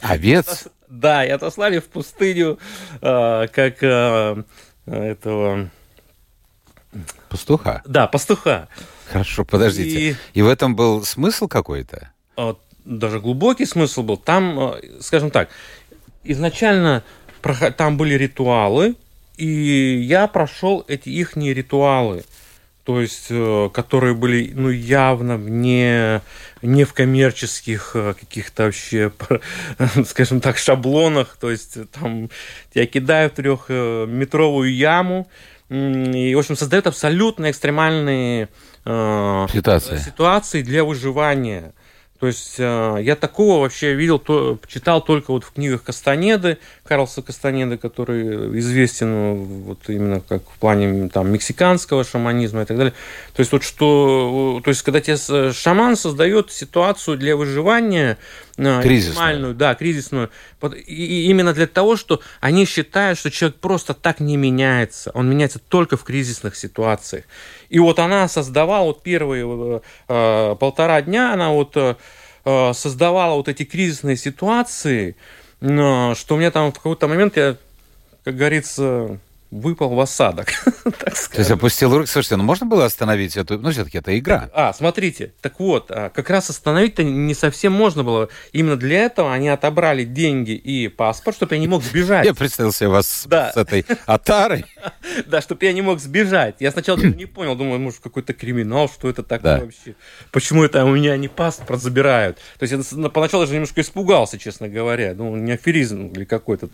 Овец? 0.03 0.69
Да, 0.89 1.27
и 1.27 1.31
отослали 1.31 1.81
в 1.81 1.87
пустыню, 1.87 2.61
э, 3.03 3.49
как 3.53 3.83
э, 3.83 4.43
этого... 4.87 5.69
Пастуха? 7.29 7.83
Да, 7.85 8.07
пастуха. 8.07 8.69
Хорошо, 9.09 9.45
подождите. 9.45 10.13
И, 10.13 10.17
и 10.33 10.43
в 10.43 10.49
этом 10.49 10.77
был 10.77 11.05
смысл 11.05 11.49
какой-то? 11.49 12.13
Даже 12.85 13.19
глубокий 13.19 13.67
смысл 13.67 14.05
был. 14.05 14.17
Там, 14.17 14.61
э, 14.61 15.01
скажем 15.01 15.33
так, 15.33 15.49
изначально 16.33 17.03
там 17.77 17.97
были 17.97 18.15
ритуалы, 18.15 18.97
и 19.37 20.01
я 20.01 20.27
прошел 20.27 20.85
эти 20.89 21.09
их 21.11 21.37
ритуалы, 21.37 22.25
то 22.85 23.01
есть, 23.01 23.27
э, 23.31 23.69
которые 23.75 24.15
были, 24.15 24.53
ну, 24.55 24.71
явно 24.71 25.37
не, 25.37 26.23
не 26.63 26.85
в 26.85 26.93
коммерческих 26.93 27.93
э, 27.95 28.15
каких-то 28.19 28.65
вообще, 28.65 29.13
скажем 30.07 30.41
так, 30.41 30.57
шаблонах, 30.57 31.37
то 31.41 31.51
есть, 31.51 31.79
там 31.91 32.31
тебя 32.73 32.87
кидают 32.87 33.33
в 33.33 33.37
трехметровую 33.37 34.73
яму, 34.73 35.29
и, 35.69 36.33
в 36.35 36.39
общем, 36.39 36.57
создают 36.57 36.87
абсолютно 36.87 37.51
экстремальные 37.51 38.49
э, 38.85 39.47
ситуации. 39.53 39.97
ситуации 39.97 40.63
для 40.63 40.85
выживания. 40.85 41.73
То 42.19 42.27
есть 42.27 42.57
э, 42.59 42.99
я 43.03 43.15
такого 43.15 43.61
вообще 43.61 43.95
видел, 43.95 44.19
то, 44.19 44.59
читал 44.67 45.03
только 45.03 45.33
вот 45.33 45.45
в 45.45 45.53
книгах 45.53 45.83
Кастанеды, 45.83 46.59
Карлса 46.85 47.23
Кастанеды, 47.23 47.77
который 47.77 48.59
известен 48.59 49.45
вот 49.65 49.79
именно 49.89 50.21
как 50.21 50.43
в 50.43 50.59
плане 50.59 51.09
там 51.09 51.31
мексиканского 51.31 52.05
шаманизма 52.05 52.63
и 52.63 52.65
так 52.65 52.77
далее. 52.77 52.95
То 53.35 53.41
есть 53.41 53.53
вот 53.53 53.63
что, 53.63 54.61
то 54.65 54.71
есть 54.71 54.83
когда 54.83 55.01
тебе 55.01 55.53
шаман 55.53 55.97
создает 55.97 56.51
ситуацию 56.51 57.19
для 57.19 57.37
выживания, 57.37 58.17
кризисную. 58.83 59.55
да, 59.55 59.75
кризисную. 59.75 60.31
И 60.87 61.29
именно 61.29 61.53
для 61.53 61.67
того, 61.67 61.97
что 61.97 62.21
они 62.41 62.65
считают, 62.65 63.19
что 63.19 63.31
человек 63.31 63.59
просто 63.59 63.95
так 63.95 64.21
не 64.21 64.37
меняется. 64.37 65.11
Он 65.15 65.29
меняется 65.29 65.59
только 65.59 65.97
в 65.97 66.05
кризисных 66.05 66.57
ситуациях. 66.57 67.25
И 67.69 67.79
вот 67.79 67.99
она 67.99 68.29
создавала 68.29 68.87
вот 68.87 69.03
первые 69.03 69.83
э, 70.09 70.57
полтора 70.59 71.03
дня, 71.03 71.33
она 71.33 71.51
вот 71.51 71.77
э, 71.77 72.73
создавала 72.73 73.35
вот 73.35 73.49
эти 73.49 73.65
кризисные 73.65 74.17
ситуации, 74.17 75.17
э, 75.61 76.15
что 76.15 76.35
у 76.35 76.39
меня 76.39 76.51
там 76.51 76.73
в 76.73 76.77
какой-то 76.77 77.09
момент 77.09 77.37
я, 77.37 77.57
как 78.25 78.37
говорится, 78.37 79.19
выпал 79.51 79.91
в 79.91 80.01
осадок. 80.01 80.49
То 80.85 81.39
есть 81.39 81.51
опустил 81.51 81.97
руки. 81.97 82.09
Слушайте, 82.09 82.37
ну 82.37 82.45
можно 82.45 82.67
было 82.67 82.85
остановить 82.85 83.37
эту... 83.37 83.59
Ну, 83.59 83.71
все-таки 83.71 83.99
это 83.99 84.19
игра. 84.19 84.51
А, 84.53 84.73
смотрите. 84.73 85.33
Так 85.41 85.61
вот, 85.61 85.91
а, 85.91 86.11
как 86.11 86.31
раз 86.31 86.51
остановить-то 86.51 87.05
не 87.05 87.35
совсем 87.35 87.73
можно 87.73 88.03
было. 88.03 88.29
Именно 88.53 88.77
для 88.77 89.05
этого 89.05 89.33
они 89.33 89.49
отобрали 89.49 90.05
деньги 90.05 90.53
и 90.53 90.89
паспорт, 90.89 91.37
чтобы 91.37 91.55
я 91.55 91.61
не 91.61 91.69
мог 91.69 91.83
сбежать. 91.83 92.27
Я 92.27 92.35
представил 92.35 92.73
себе 92.73 92.89
вас 92.89 93.27
да. 93.29 93.53
с 93.53 93.57
этой 93.57 93.85
отарой. 94.07 94.65
Да, 95.27 95.41
чтобы 95.41 95.65
я 95.65 95.73
не 95.73 95.83
мог 95.83 96.01
сбежать. 96.01 96.57
Я 96.59 96.71
сначала 96.71 96.99
не 96.99 97.27
понял, 97.27 97.55
думаю, 97.55 97.79
может, 97.79 98.01
какой-то 98.01 98.33
криминал, 98.35 98.89
что 98.89 99.09
это 99.09 99.23
такое 99.23 99.61
вообще? 99.61 99.95
Почему 100.33 100.65
это 100.65 100.85
у 100.85 100.95
меня 100.95 101.17
не 101.17 101.29
паспорт 101.29 101.81
забирают? 101.81 102.39
То 102.59 102.67
есть 102.67 102.93
я 102.93 103.09
поначалу 103.09 103.45
даже 103.45 103.55
немножко 103.55 103.81
испугался, 103.81 104.39
честно 104.39 104.69
говоря. 104.69 105.15
Ну, 105.15 105.37
не 105.37 105.53
аферизм 105.53 106.09
или 106.09 106.25
какой-то. 106.25 106.69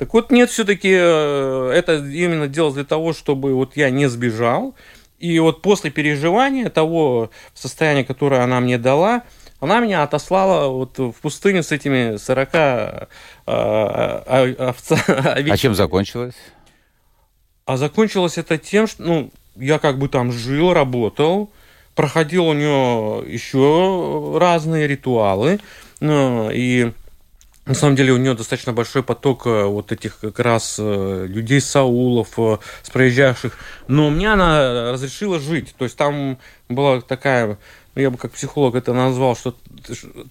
Так 0.00 0.14
вот, 0.14 0.30
нет, 0.32 0.48
все-таки 0.48 0.96
э, 0.98 1.72
это 1.74 1.96
именно 1.96 2.48
делалось 2.48 2.76
для 2.76 2.84
того, 2.84 3.12
чтобы 3.12 3.52
вот 3.52 3.76
я 3.76 3.90
не 3.90 4.08
сбежал. 4.08 4.74
И 5.18 5.38
вот 5.40 5.60
после 5.60 5.90
переживания 5.90 6.70
того 6.70 7.30
состояния, 7.52 8.02
которое 8.02 8.42
она 8.42 8.60
мне 8.60 8.78
дала, 8.78 9.24
она 9.60 9.78
меня 9.80 10.02
отослала 10.02 10.68
вот 10.68 10.96
в 10.96 11.12
пустыню 11.20 11.62
с 11.62 11.70
этими 11.70 12.16
40 12.16 12.54
э, 12.54 13.06
овца, 13.44 14.96
А 15.06 15.56
чем 15.58 15.74
закончилось? 15.74 16.36
А 17.66 17.76
закончилось 17.76 18.38
это 18.38 18.56
тем, 18.56 18.86
что 18.86 19.02
ну, 19.02 19.30
я 19.56 19.78
как 19.78 19.98
бы 19.98 20.08
там 20.08 20.32
жил, 20.32 20.72
работал, 20.72 21.50
проходил 21.94 22.46
у 22.46 22.54
нее 22.54 23.22
еще 23.30 24.38
разные 24.40 24.88
ритуалы. 24.88 25.60
Ну, 26.00 26.50
и 26.50 26.92
на 27.70 27.74
самом 27.76 27.94
деле 27.94 28.12
у 28.12 28.16
нее 28.16 28.34
достаточно 28.34 28.72
большой 28.72 29.04
поток 29.04 29.46
э, 29.46 29.64
вот 29.64 29.92
этих 29.92 30.18
как 30.18 30.40
раз 30.40 30.74
э, 30.80 31.26
людей 31.28 31.60
Саулов, 31.60 32.36
э, 32.36 32.58
с 32.82 32.90
проезжавших. 32.90 33.56
Но 33.86 34.10
мне 34.10 34.32
она 34.32 34.90
разрешила 34.90 35.38
жить. 35.38 35.72
То 35.78 35.84
есть 35.84 35.96
там 35.96 36.38
была 36.68 37.00
такая, 37.00 37.58
я 37.94 38.10
бы 38.10 38.18
как 38.18 38.32
психолог 38.32 38.74
это 38.74 38.92
назвал, 38.92 39.36
что 39.36 39.54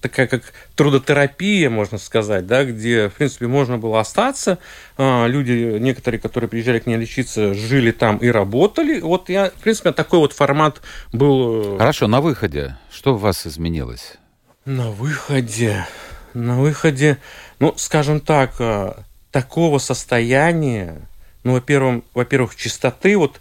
такая 0.02 0.26
как 0.26 0.42
трудотерапия, 0.76 1.70
можно 1.70 1.96
сказать, 1.96 2.46
да, 2.46 2.66
где, 2.66 3.08
в 3.08 3.14
принципе, 3.14 3.46
можно 3.46 3.78
было 3.78 4.00
остаться. 4.00 4.58
А, 4.98 5.26
люди, 5.26 5.78
некоторые, 5.78 6.20
которые 6.20 6.50
приезжали 6.50 6.78
к 6.78 6.86
ней 6.86 6.98
лечиться, 6.98 7.54
жили 7.54 7.90
там 7.90 8.18
и 8.18 8.28
работали. 8.28 9.00
Вот 9.00 9.30
я, 9.30 9.48
в 9.48 9.62
принципе, 9.62 9.92
такой 9.92 10.18
вот 10.18 10.34
формат 10.34 10.82
был. 11.14 11.78
Хорошо, 11.78 12.06
на 12.06 12.20
выходе 12.20 12.76
что 12.90 13.14
у 13.14 13.16
вас 13.16 13.46
изменилось? 13.46 14.18
На 14.66 14.90
выходе 14.90 15.86
на 16.34 16.60
выходе, 16.60 17.18
ну, 17.58 17.74
скажем 17.76 18.20
так, 18.20 18.54
э, 18.58 18.94
такого 19.30 19.78
состояния, 19.78 21.00
ну, 21.44 21.52
во-первых, 21.52 22.04
во-первых, 22.14 22.56
чистоты, 22.56 23.16
вот, 23.16 23.40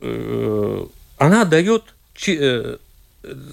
э, 0.00 0.86
она 1.18 1.44
дает, 1.44 1.94
э, 2.26 2.76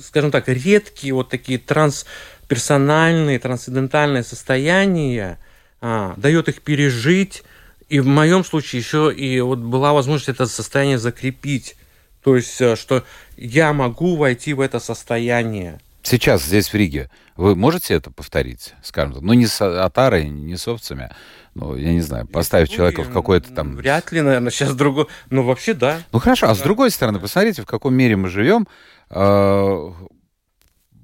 скажем 0.02 0.32
так, 0.32 0.48
редкие 0.48 1.14
вот 1.14 1.30
такие 1.30 1.60
трансперсональные, 1.60 3.40
трансцендентальные 3.40 4.24
состояния, 4.24 5.40
а, 5.82 6.14
дает 6.18 6.48
их 6.48 6.62
пережить, 6.62 7.44
и 7.90 8.00
в 8.00 8.08
моем 8.08 8.44
случае 8.44 8.80
еще 8.82 9.14
и 9.14 9.40
вот 9.42 9.60
была 9.60 9.94
возможность 9.94 10.30
это 10.30 10.46
состояние 10.48 10.98
закрепить. 10.98 11.76
То 12.24 12.36
есть, 12.36 12.56
что 12.56 13.04
я 13.38 13.72
могу 13.72 14.16
войти 14.18 14.54
в 14.54 14.60
это 14.60 14.80
состояние. 14.80 15.80
Сейчас 16.10 16.46
здесь, 16.46 16.70
в 16.70 16.74
Риге, 16.74 17.10
вы 17.36 17.54
можете 17.54 17.94
это 17.94 18.12
повторить, 18.12 18.76
скажем 18.82 19.16
так? 19.16 19.24
Ну, 19.24 19.34
не 19.34 19.46
с 19.46 19.62
Атарой, 19.62 20.30
не 20.30 20.56
с 20.56 20.66
овцами, 20.66 21.14
ну, 21.54 21.76
я 21.76 21.92
не 21.92 22.00
знаю, 22.00 22.26
поставить 22.26 22.72
человека 22.72 23.04
в 23.04 23.12
какой-то 23.12 23.54
там... 23.54 23.76
Вряд 23.76 24.14
ли, 24.14 24.22
наверное, 24.22 24.50
сейчас 24.50 24.74
другой... 24.74 25.08
Ну, 25.30 25.44
вообще, 25.44 25.74
да. 25.74 26.00
Ну, 26.14 26.20
хорошо, 26.20 26.48
а 26.48 26.56
с 26.56 26.60
другой 26.60 26.92
стороны, 26.92 27.20
посмотрите, 27.20 27.62
в 27.62 27.66
каком 27.66 27.94
мире 27.94 28.16
мы 28.16 28.30
живем. 28.30 28.70
А, 29.10 29.94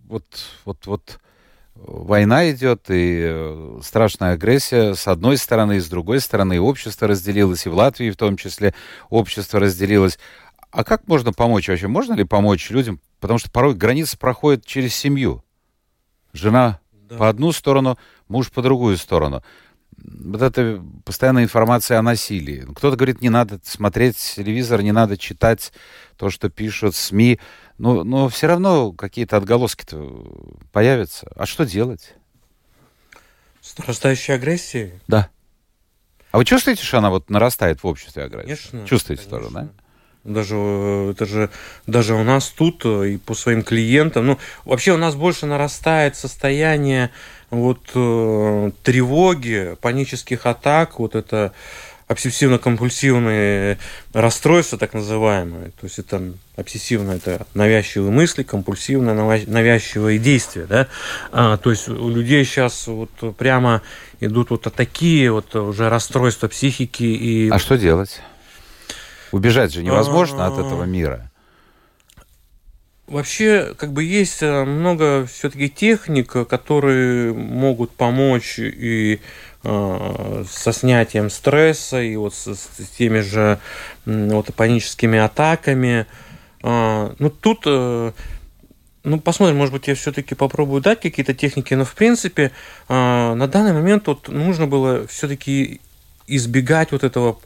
вот, 0.07 0.25
вот, 0.63 0.85
вот 0.85 1.19
война 1.75 2.49
идет, 2.51 2.89
и 2.89 3.23
э, 3.25 3.79
страшная 3.83 4.33
агрессия 4.33 4.93
с 4.93 5.07
одной 5.07 5.37
стороны, 5.37 5.77
и 5.77 5.79
с 5.81 5.87
другой 5.87 6.21
стороны, 6.21 6.55
и 6.55 6.59
общество 6.59 7.07
разделилось, 7.09 7.65
и 7.65 7.69
в 7.69 7.73
Латвии 7.73 8.09
в 8.09 8.15
том 8.15 8.37
числе 8.37 8.73
общество 9.09 9.59
разделилось. 9.59 10.17
А 10.73 10.83
как 10.83 11.07
можно 11.07 11.31
помочь 11.31 11.69
вообще? 11.69 11.87
Можно 11.87 12.13
ли 12.13 12.25
помочь 12.25 12.69
людям 12.69 12.99
Потому 13.23 13.39
что 13.39 13.49
порой 13.49 13.73
граница 13.73 14.17
проходит 14.17 14.65
через 14.65 14.93
семью. 14.93 15.45
Жена 16.33 16.81
да. 16.91 17.15
по 17.15 17.29
одну 17.29 17.53
сторону, 17.53 17.97
муж 18.27 18.51
по 18.51 18.61
другую 18.61 18.97
сторону. 18.97 19.41
Вот 19.95 20.41
это 20.41 20.83
постоянная 21.05 21.45
информация 21.45 21.99
о 21.99 22.01
насилии. 22.01 22.65
Кто-то 22.75 22.97
говорит, 22.97 23.21
не 23.21 23.29
надо 23.29 23.61
смотреть 23.63 24.17
телевизор, 24.17 24.81
не 24.81 24.91
надо 24.91 25.17
читать 25.17 25.71
то, 26.17 26.29
что 26.29 26.49
пишут 26.49 26.95
СМИ. 26.95 27.39
Но, 27.77 28.03
но 28.03 28.27
все 28.27 28.47
равно 28.47 28.91
какие-то 28.91 29.37
отголоски-то 29.37 30.59
появятся. 30.73 31.31
А 31.37 31.45
что 31.45 31.65
делать? 31.65 32.15
С 33.61 33.77
нарастающей 33.77 34.33
агрессией? 34.33 34.99
Да. 35.07 35.29
А 36.31 36.39
вы 36.39 36.43
чувствуете, 36.43 36.83
что 36.83 36.97
она 36.97 37.09
вот 37.09 37.29
нарастает 37.29 37.83
в 37.83 37.87
обществе 37.87 38.23
агрессии? 38.23 38.67
Конечно. 38.69 38.85
Чувствуете 38.85 39.23
конечно. 39.29 39.49
тоже, 39.49 39.53
да? 39.53 39.82
Даже 40.23 40.55
э, 40.57 41.11
это 41.11 41.25
же 41.25 41.49
даже 41.85 42.13
у 42.13 42.23
нас 42.23 42.47
тут 42.49 42.83
э, 42.85 43.09
и 43.09 43.17
по 43.17 43.33
своим 43.33 43.61
клиентам. 43.63 44.27
Ну, 44.27 44.39
вообще 44.63 44.93
у 44.93 44.97
нас 44.97 45.15
больше 45.15 45.45
нарастает 45.45 46.15
состояние 46.15 47.09
вот 47.49 47.81
э, 47.93 48.71
тревоги, 48.83 49.75
панических 49.81 50.45
атак, 50.45 50.99
вот 50.99 51.15
это 51.15 51.51
обсессивно-компульсивные 52.07 53.77
расстройства, 54.13 54.77
так 54.77 54.93
называемые. 54.93 55.71
То 55.71 55.85
есть 55.85 55.99
это 55.99 56.33
обсессивно 56.55 57.13
это 57.13 57.45
навязчивые 57.53 58.11
мысли, 58.11 58.43
компульсивно 58.43 59.13
навязчивые 59.13 60.19
действия. 60.19 60.65
Да? 60.65 60.87
А, 61.31 61.57
то 61.57 61.71
есть 61.71 61.87
у 61.87 62.09
людей 62.09 62.45
сейчас 62.45 62.87
вот 62.87 63.09
прямо 63.37 63.81
идут 64.19 64.51
вот 64.51 64.61
такие 64.73 65.31
вот 65.31 65.55
уже 65.55 65.89
расстройства 65.89 66.47
психики. 66.47 67.03
И... 67.03 67.49
А 67.49 67.59
что 67.59 67.77
делать? 67.77 68.21
Убежать 69.33 69.73
же 69.73 69.83
невозможно 69.83 70.45
от 70.45 70.59
этого 70.59 70.83
мира. 70.83 71.31
Вообще, 73.07 73.73
как 73.75 73.91
бы 73.91 74.03
есть 74.03 74.43
э, 74.43 74.63
много 74.63 75.25
все-таки 75.25 75.69
техник, 75.69 76.31
которые 76.47 77.33
могут 77.33 77.91
помочь 77.91 78.59
и 78.59 79.19
э, 79.63 80.43
со 80.47 80.71
снятием 80.71 81.31
стресса, 81.31 81.99
и 81.99 82.15
вот 82.15 82.35
с, 82.35 82.55
с 82.55 82.89
теми 82.95 83.21
же 83.21 83.59
вот, 84.05 84.53
паническими 84.53 85.17
атаками. 85.17 86.05
Э, 86.61 87.13
ну, 87.17 87.29
тут, 87.31 87.63
э, 87.65 88.11
ну, 89.03 89.19
посмотрим, 89.19 89.57
может 89.57 89.73
быть, 89.73 89.87
я 89.87 89.95
все-таки 89.95 90.35
попробую 90.35 90.81
дать 90.81 91.01
какие-то 91.01 91.33
техники, 91.33 91.73
но, 91.73 91.85
в 91.85 91.95
принципе, 91.95 92.51
э, 92.87 93.33
на 93.33 93.47
данный 93.47 93.73
момент 93.73 94.05
вот 94.05 94.27
нужно 94.27 94.67
было 94.67 95.07
все-таки 95.07 95.81
избегать 96.27 96.91
вот 96.91 97.03
этого 97.03 97.39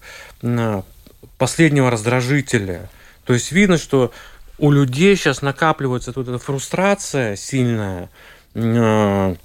последнего 1.38 1.92
раздражителя. 1.92 2.90
То 3.26 3.34
есть 3.34 3.52
видно, 3.52 3.78
что 3.78 4.12
у 4.58 4.72
людей 4.72 5.16
сейчас 5.16 5.42
накапливается 5.42 6.12
вот 6.16 6.28
эта 6.28 6.40
фрустрация 6.40 7.36
сильная, 7.36 8.10
э, 8.56 9.36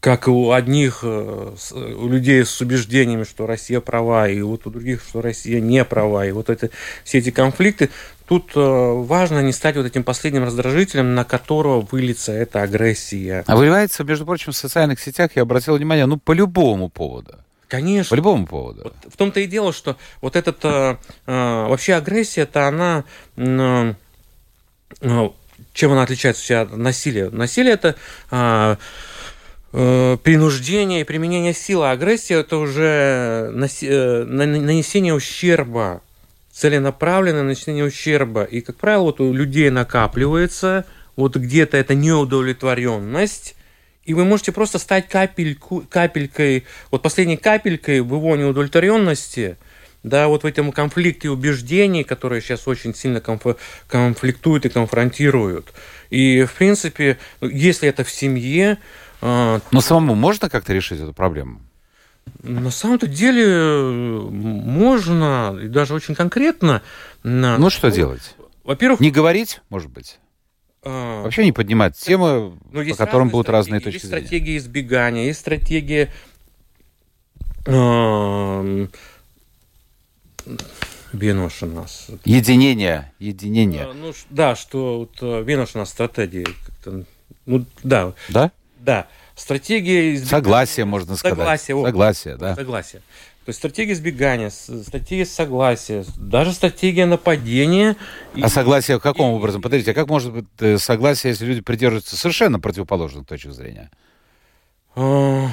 как 0.00 0.28
у 0.28 0.52
одних, 0.52 1.00
э, 1.02 1.54
у 1.74 2.08
людей 2.08 2.44
с 2.44 2.60
убеждениями, 2.60 3.24
что 3.24 3.46
Россия 3.46 3.80
права, 3.80 4.28
и 4.28 4.40
вот 4.42 4.66
у 4.66 4.70
других, 4.70 5.02
что 5.02 5.22
Россия 5.22 5.60
не 5.60 5.84
права, 5.84 6.26
и 6.26 6.32
вот 6.32 6.50
это, 6.50 6.70
все 7.04 7.18
эти 7.18 7.30
конфликты, 7.30 7.90
тут 8.28 8.52
э, 8.54 8.60
важно 8.60 9.40
не 9.40 9.52
стать 9.52 9.76
вот 9.76 9.86
этим 9.86 10.04
последним 10.04 10.44
раздражителем, 10.44 11.14
на 11.14 11.24
которого 11.24 11.80
выльется 11.90 12.32
эта 12.32 12.62
агрессия. 12.62 13.44
А 13.46 13.56
выливается, 13.56 14.04
между 14.04 14.26
прочим, 14.26 14.52
в 14.52 14.56
социальных 14.56 15.00
сетях, 15.00 15.30
я 15.34 15.42
обратил 15.42 15.76
внимание, 15.76 16.06
ну, 16.06 16.18
по 16.18 16.32
любому 16.32 16.90
поводу. 16.90 17.38
Конечно. 17.68 18.10
По 18.10 18.14
любому 18.14 18.46
поводу. 18.46 18.82
Вот 18.84 18.94
в 19.12 19.16
том-то 19.16 19.40
и 19.40 19.46
дело, 19.46 19.72
что 19.72 19.96
вот 20.20 20.36
этот 20.36 20.64
э, 20.64 20.96
э, 21.26 21.66
вообще 21.68 21.94
агрессия-то 21.94 22.68
она 22.68 23.04
э, 23.36 23.94
э, 25.00 25.28
чем 25.72 25.92
она 25.92 26.02
отличается 26.02 26.62
от 26.62 26.76
насилия? 26.76 27.28
Насилие 27.30 27.74
это 27.74 27.96
э, 28.30 28.76
э, 29.72 30.16
принуждение 30.22 31.02
и 31.02 31.04
применение 31.04 31.52
силы. 31.52 31.90
Агрессия 31.90 32.40
это 32.40 32.56
уже 32.56 33.50
наси, 33.52 33.86
э, 33.88 34.24
нанесение 34.24 35.14
ущерба, 35.14 36.02
целенаправленное 36.52 37.42
нанесение 37.42 37.84
ущерба. 37.84 38.44
И, 38.44 38.60
как 38.60 38.76
правило, 38.76 39.02
вот 39.02 39.20
у 39.20 39.32
людей 39.32 39.70
накапливается 39.70 40.86
вот 41.14 41.36
где-то 41.36 41.76
эта 41.76 41.94
неудовлетворенность, 41.94 43.54
И 44.06 44.14
вы 44.14 44.24
можете 44.24 44.52
просто 44.52 44.78
стать 44.78 45.08
капельку, 45.08 45.84
капелькой, 45.90 46.64
вот 46.92 47.02
последней 47.02 47.36
капелькой 47.36 48.00
в 48.00 48.14
его 48.14 48.36
неудовлетворенности, 48.36 49.56
да, 50.04 50.28
вот 50.28 50.44
в 50.44 50.46
этом 50.46 50.70
конфликте 50.70 51.28
убеждений, 51.28 52.04
которые 52.04 52.40
сейчас 52.40 52.68
очень 52.68 52.94
сильно 52.94 53.18
конф- 53.18 53.58
конфликтуют 53.88 54.64
и 54.64 54.68
конфронтируют. 54.68 55.72
И, 56.10 56.44
в 56.44 56.52
принципе, 56.52 57.18
если 57.40 57.88
это 57.88 58.04
в 58.04 58.10
семье... 58.10 58.78
Э, 59.20 59.58
Но 59.72 59.80
самому 59.80 60.14
можно 60.14 60.48
как-то 60.48 60.72
решить 60.72 61.00
эту 61.00 61.12
проблему? 61.12 61.60
На 62.44 62.70
самом-то 62.70 63.08
деле 63.08 63.44
можно, 64.30 65.58
и 65.60 65.66
даже 65.66 65.94
очень 65.94 66.14
конкретно. 66.14 66.82
Ну, 67.24 67.70
что 67.70 67.90
делать? 67.90 68.36
Во-первых... 68.62 69.00
Не 69.00 69.10
говорить, 69.10 69.60
может 69.68 69.90
быть? 69.90 70.18
А, 70.88 71.22
Вообще 71.24 71.44
не 71.44 71.50
поднимать 71.50 71.96
темы, 71.96 72.56
ну, 72.70 72.88
по 72.88 72.94
которым 72.94 73.28
будут 73.28 73.48
разные 73.48 73.80
точки 73.80 73.94
есть 73.94 74.06
зрения. 74.06 74.20
Есть 74.20 74.28
стратегия 74.28 74.56
избегания, 74.56 75.24
есть 75.24 75.40
стратегия... 75.40 76.12
Э, 77.66 78.86
Венош 81.12 81.62
у 81.64 81.66
нас. 81.66 82.06
Единение, 82.24 83.12
единение. 83.18 83.86
А, 83.90 83.94
ну, 83.94 84.12
да, 84.30 84.54
что 84.54 85.00
вот 85.00 85.18
э, 85.22 85.42
Венош 85.42 85.74
у 85.74 85.78
нас 85.78 85.90
стратегия. 85.90 86.46
Ну, 87.46 87.66
да. 87.82 88.12
Да? 88.28 88.52
Да. 88.78 89.08
Стратегия 89.34 90.14
избегания... 90.14 90.30
Согласие, 90.30 90.86
можно 90.86 91.16
сказать. 91.16 91.36
Согласие. 91.36 91.84
Согласие, 91.84 92.36
да. 92.36 92.54
Согласие. 92.54 93.02
То 93.46 93.50
есть 93.50 93.60
стратегия 93.60 93.92
избегания, 93.92 94.50
стратегия 94.50 95.24
согласия, 95.24 96.04
даже 96.16 96.52
стратегия 96.52 97.06
нападения. 97.06 97.94
А 98.42 98.48
согласие 98.48 98.98
каком 98.98 99.30
и... 99.30 99.34
образом? 99.36 99.62
Подождите, 99.62 99.92
а 99.92 99.94
как 99.94 100.08
может 100.08 100.32
быть 100.32 100.46
э, 100.58 100.78
согласие, 100.78 101.30
если 101.30 101.46
люди 101.46 101.60
придерживаются 101.60 102.16
совершенно 102.16 102.58
противоположных 102.58 103.24
точек 103.24 103.52
зрения? 103.52 103.92
А, 104.96 105.48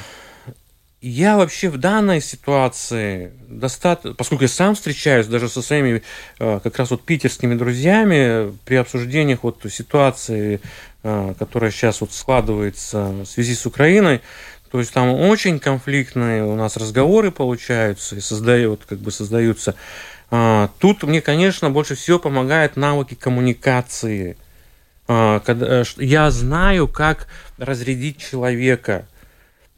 я 1.02 1.38
вообще 1.38 1.70
в 1.70 1.78
данной 1.78 2.20
ситуации 2.20 3.34
достаточно, 3.48 4.16
поскольку 4.16 4.46
я 4.46 4.48
сам 4.48 4.74
встречаюсь 4.74 5.28
даже 5.28 5.48
со 5.48 5.62
своими 5.62 6.02
э, 6.39 6.60
как 6.64 6.80
раз 6.80 6.89
вот 6.89 7.04
питерскими 7.04 7.54
друзьями 7.54 8.58
при 8.66 8.74
обсуждениях 8.74 9.44
вот 9.44 9.62
ситуации, 9.70 10.62
э, 11.04 11.34
которая 11.38 11.70
сейчас 11.70 12.02
вот 12.02 12.12
складывается 12.12 13.10
в 13.10 13.26
связи 13.26 13.54
с 13.54 13.68
Украиной, 13.68 14.22
то 14.74 14.80
есть 14.80 14.91
там 14.91 15.13
очень 15.13 15.59
конфликтные 15.59 16.43
у 16.43 16.55
нас 16.55 16.78
разговоры 16.78 17.30
получаются 17.30 18.15
и 18.15 18.19
создают, 18.19 18.86
как 18.89 18.97
бы 18.97 19.11
создаются. 19.11 19.76
А, 20.32 20.71
тут 20.80 21.03
мне, 21.03 21.21
конечно, 21.21 21.69
больше 21.69 21.93
всего 21.93 22.17
помогают 22.17 22.76
навыки 22.76 23.13
коммуникации. 23.13 24.36
А, 25.07 25.41
когда, 25.41 25.84
я 25.97 26.32
знаю, 26.32 26.88
как 26.88 27.28
разрядить 27.59 28.17
человека. 28.17 29.05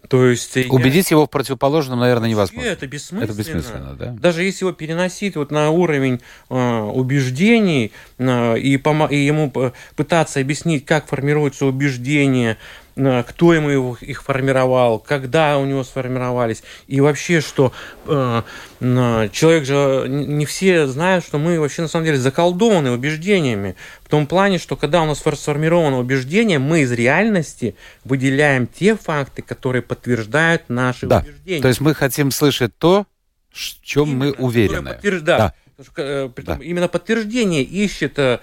То 0.07 0.27
есть 0.27 0.55
убедить 0.55 1.11
я... 1.11 1.15
его 1.15 1.25
в 1.25 1.29
противоположном, 1.29 1.99
наверное, 1.99 2.29
невозможно. 2.29 2.65
Это 2.65 2.87
бессмысленно. 2.87 3.23
Это 3.25 3.33
бессмысленно, 3.37 3.95
да. 3.95 4.11
Даже 4.17 4.43
если 4.43 4.63
его 4.63 4.71
переносить 4.71 5.35
вот 5.35 5.51
на 5.51 5.71
уровень 5.71 6.21
э, 6.49 6.55
убеждений 6.55 7.91
э, 8.17 8.59
и, 8.59 8.77
помо- 8.77 9.11
и 9.11 9.17
ему 9.17 9.51
пытаться 9.97 10.39
объяснить, 10.39 10.85
как 10.85 11.07
формируются 11.07 11.65
убеждения, 11.65 12.57
кто 12.95 13.53
ему 13.53 13.69
его, 13.69 13.97
их 13.99 14.23
формировал, 14.23 14.99
когда 14.99 15.57
у 15.57 15.65
него 15.65 15.83
сформировались, 15.83 16.63
и 16.87 17.01
вообще, 17.01 17.41
что 17.41 17.73
э, 18.05 18.41
человек 18.79 19.65
же, 19.65 20.05
не 20.07 20.45
все 20.45 20.87
знают, 20.87 21.25
что 21.25 21.37
мы 21.37 21.59
вообще 21.59 21.81
на 21.81 21.87
самом 21.89 22.05
деле 22.05 22.17
заколдованы 22.17 22.91
убеждениями, 22.91 23.75
в 24.01 24.07
том 24.07 24.27
плане, 24.27 24.59
что 24.59 24.77
когда 24.77 25.01
у 25.01 25.05
нас 25.05 25.19
сформировано 25.19 25.99
убеждение, 25.99 26.57
мы 26.57 26.81
из 26.81 26.91
реальности 26.93 27.75
выделяем 28.05 28.65
те 28.65 28.95
факты, 28.95 29.41
которые 29.41 29.81
подтверждают 29.81 30.69
наши 30.69 31.05
да. 31.05 31.19
убеждения. 31.19 31.61
То 31.61 31.67
есть 31.67 31.81
мы 31.81 31.93
хотим 31.93 32.31
слышать 32.31 32.77
то, 32.77 33.05
в 33.51 33.81
чем 33.83 34.09
Именно, 34.09 34.25
мы 34.25 34.31
уверены. 34.31 34.99
Да. 35.21 35.53
Э, 35.97 36.29
да. 36.37 36.57
Именно 36.61 36.87
подтверждение 36.87 37.63
ищет, 37.63 38.17
э, 38.17 38.39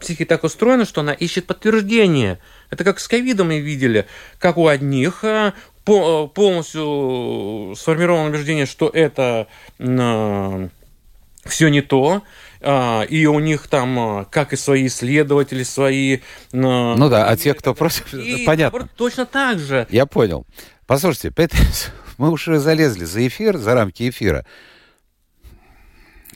психика 0.00 0.36
так 0.36 0.44
устроена, 0.44 0.84
что 0.84 1.00
она 1.00 1.12
ищет 1.12 1.46
подтверждение. 1.46 2.38
Это 2.72 2.84
как 2.84 3.00
с 3.00 3.06
ковидом 3.06 3.48
мы 3.48 3.60
видели, 3.60 4.06
как 4.38 4.56
у 4.56 4.66
одних 4.66 5.24
э, 5.24 5.52
полностью 5.84 7.74
сформировано 7.76 8.30
убеждение, 8.30 8.64
что 8.64 8.88
это 8.88 9.46
все 9.78 11.68
не 11.68 11.82
то, 11.82 12.22
и 12.62 13.26
у 13.28 13.40
них 13.40 13.66
там, 13.66 14.26
как 14.30 14.54
и 14.54 14.56
свои 14.56 14.86
исследователи, 14.86 15.64
свои... 15.64 16.20
Ну 16.52 17.08
да, 17.10 17.28
а 17.28 17.36
те, 17.36 17.52
кто 17.52 17.74
против, 17.74 18.14
и, 18.14 18.42
понятно. 18.46 18.88
Точно 18.96 19.26
так 19.26 19.58
же. 19.58 19.86
Я 19.90 20.06
понял. 20.06 20.46
Послушайте, 20.86 21.32
мы 22.16 22.30
уже 22.30 22.58
залезли 22.58 23.04
за 23.04 23.26
эфир, 23.26 23.58
за 23.58 23.74
рамки 23.74 24.08
эфира. 24.08 24.46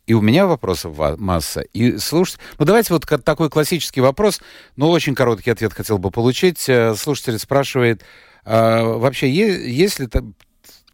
И 0.07 0.15
у 0.15 0.21
меня 0.21 0.47
вопросов 0.47 0.97
масса. 1.19 1.63
И 1.73 1.99
слушайте, 1.99 2.41
ну 2.59 2.65
давайте 2.65 2.93
вот 2.93 3.05
такой 3.25 3.51
классический 3.51 4.01
вопрос, 4.01 4.41
но 4.77 4.91
очень 4.91 5.15
короткий 5.15 5.51
ответ 5.51 5.73
хотел 5.73 5.99
бы 5.99 6.11
получить. 6.11 6.69
Э, 6.69 6.95
слушатель 6.95 7.39
спрашивает, 7.39 8.03
а, 8.45 8.85
вообще 8.85 9.29
есть 9.29 9.99
ли 9.99 10.09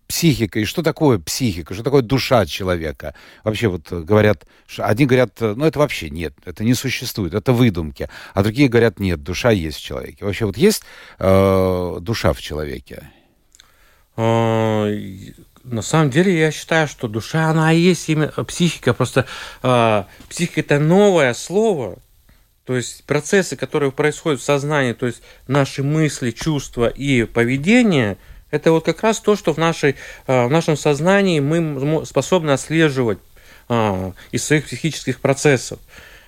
психика, 0.07 0.61
и 0.61 0.65
что 0.65 0.83
такое 0.83 1.19
психика, 1.19 1.75
что 1.75 1.83
такое 1.83 2.03
душа 2.03 2.47
человека. 2.47 3.15
Вообще 3.45 3.69
вот 3.69 3.91
говорят, 3.91 4.47
одни 4.79 5.07
говорят, 5.07 5.41
ну 5.41 5.65
это 5.65 5.79
вообще 5.79 6.11
нет, 6.11 6.35
это 6.45 6.65
не 6.65 6.75
существует, 6.75 7.33
это 7.35 7.53
выдумки, 7.53 8.09
а 8.35 8.43
другие 8.43 8.69
говорят, 8.69 8.99
нет, 8.99 9.23
душа 9.23 9.51
есть 9.51 9.79
в 9.79 9.83
человеке. 9.83 10.25
Вообще 10.25 10.45
вот 10.45 10.57
есть 10.57 10.83
э, 11.19 11.97
душа 12.01 12.33
в 12.33 12.41
человеке? 12.41 13.11
На 15.65 15.83
самом 15.83 16.11
деле 16.11 16.37
я 16.37 16.51
считаю, 16.51 16.89
что 16.89 17.07
душа, 17.07 17.49
она 17.49 17.73
и 17.73 17.79
есть 17.79 18.09
именно 18.09 18.33
психика. 18.45 18.95
Просто 18.95 19.27
э, 19.63 20.05
психика 20.29 20.61
это 20.61 20.81
новое 20.81 21.35
слово. 21.35 21.99
То 22.65 22.77
есть 22.77 23.05
процессы, 23.05 23.57
которые 23.57 23.93
происходят 23.93 24.41
в 24.41 24.45
сознании, 24.45 24.93
то 24.93 25.07
есть 25.07 25.23
наши 25.47 25.83
мысли, 25.83 26.31
чувства 26.31 26.87
и 26.87 27.25
поведение, 27.25 28.19
это 28.51 28.73
вот 28.73 28.85
как 28.85 29.03
раз 29.03 29.21
то, 29.21 29.37
что 29.37 29.53
в, 29.53 29.59
нашей, 29.59 29.97
э, 30.27 30.47
в 30.47 30.51
нашем 30.51 30.77
сознании 30.77 31.39
мы 31.39 32.05
способны 32.07 32.51
отслеживать 32.51 33.19
э, 33.69 34.13
из 34.33 34.45
своих 34.45 34.67
психических 34.67 35.21
процессов. 35.21 35.79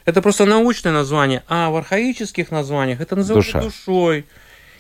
Это 0.04 0.22
просто 0.22 0.44
научное 0.44 0.92
название, 0.92 1.42
а 1.48 1.70
в 1.70 1.76
архаических 1.76 2.50
названиях 2.50 3.00
это 3.00 3.16
называется 3.16 3.52
Душа. 3.54 3.62
душой. 3.62 4.26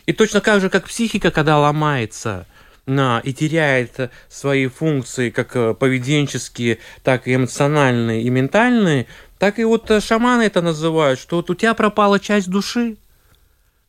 И 0.06 0.12
точно 0.12 0.40
так 0.40 0.60
же, 0.60 0.70
как 0.70 0.86
психика, 0.86 1.32
когда 1.32 1.58
ломается– 1.58 2.46
и 2.86 3.32
теряет 3.32 4.10
свои 4.28 4.66
функции, 4.66 5.30
как 5.30 5.56
э, 5.56 5.74
поведенческие, 5.74 6.78
так 7.02 7.26
и 7.26 7.34
эмоциональные 7.34 8.22
и 8.22 8.28
ментальные, 8.28 9.06
так 9.38 9.58
и 9.58 9.64
вот 9.64 9.90
э, 9.90 10.00
шаманы 10.00 10.42
это 10.42 10.60
называют, 10.60 11.18
что 11.18 11.36
вот 11.36 11.48
у 11.48 11.54
тебя 11.54 11.74
пропала 11.74 12.20
часть 12.20 12.48
души, 12.48 12.96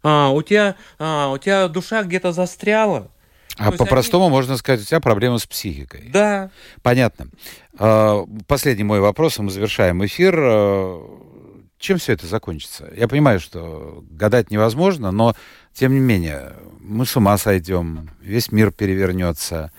а, 0.01 0.29
у, 0.29 0.41
тебя, 0.41 0.75
а, 0.97 1.29
у 1.31 1.37
тебя 1.37 1.67
душа 1.67 2.03
где-то 2.03 2.31
застряла. 2.31 3.09
А 3.57 3.71
по-простому 3.71 4.25
они... 4.25 4.33
можно 4.33 4.57
сказать, 4.57 4.81
у 4.81 4.85
тебя 4.85 4.99
проблема 4.99 5.39
с 5.39 5.45
психикой. 5.45 6.09
Да. 6.11 6.51
Понятно. 6.81 7.27
А, 7.77 8.23
последний 8.47 8.83
мой 8.83 9.01
вопрос, 9.01 9.39
и 9.39 9.41
мы 9.41 9.51
завершаем 9.51 10.05
эфир. 10.05 10.35
Чем 11.78 11.97
все 11.97 12.13
это 12.13 12.26
закончится? 12.26 12.91
Я 12.95 13.07
понимаю, 13.07 13.39
что 13.39 14.03
гадать 14.09 14.49
невозможно, 14.49 15.11
но 15.11 15.36
тем 15.73 15.93
не 15.93 15.99
менее, 15.99 16.53
мы 16.80 17.05
с 17.05 17.15
ума 17.17 17.38
сойдем, 17.38 18.09
весь 18.21 18.51
мир 18.51 18.71
перевернется. 18.71 19.71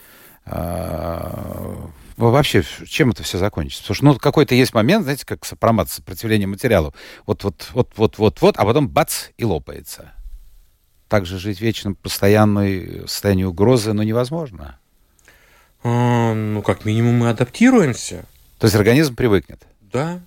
А, 0.45 1.89
вообще, 2.17 2.63
чем 2.87 3.11
это 3.11 3.23
все 3.23 3.39
закончится? 3.39 3.83
Потому 3.83 3.95
что 3.95 4.05
ну, 4.05 4.15
какой-то 4.19 4.55
есть 4.55 4.75
момент, 4.75 5.05
знаете, 5.05 5.25
как 5.25 5.45
сопромат, 5.45 5.89
сопротивление 5.89 6.47
материалу. 6.47 6.95
Вот, 7.27 7.45
вот, 7.45 7.71
вот, 7.73 7.91
вот, 7.97 8.19
вот, 8.19 8.41
вот, 8.41 8.57
а 8.59 8.65
потом 8.65 8.89
бац, 8.89 9.29
и 9.39 9.45
лопается. 9.45 10.13
Так 11.09 11.25
же 11.25 11.39
жить 11.39 11.61
вечно 11.61 11.95
постоянной 11.95 13.03
состоянии 13.09 13.45
угрозы, 13.45 13.93
ну, 13.95 14.03
невозможно. 14.03 14.79
А, 15.83 16.35
ну, 16.35 16.63
как 16.63 16.85
минимум, 16.85 17.17
мы 17.17 17.31
адаптируемся. 17.31 18.27
То 18.59 18.67
есть 18.67 18.77
организм 18.77 19.15
привыкнет? 19.15 19.63
Да. 19.81 20.21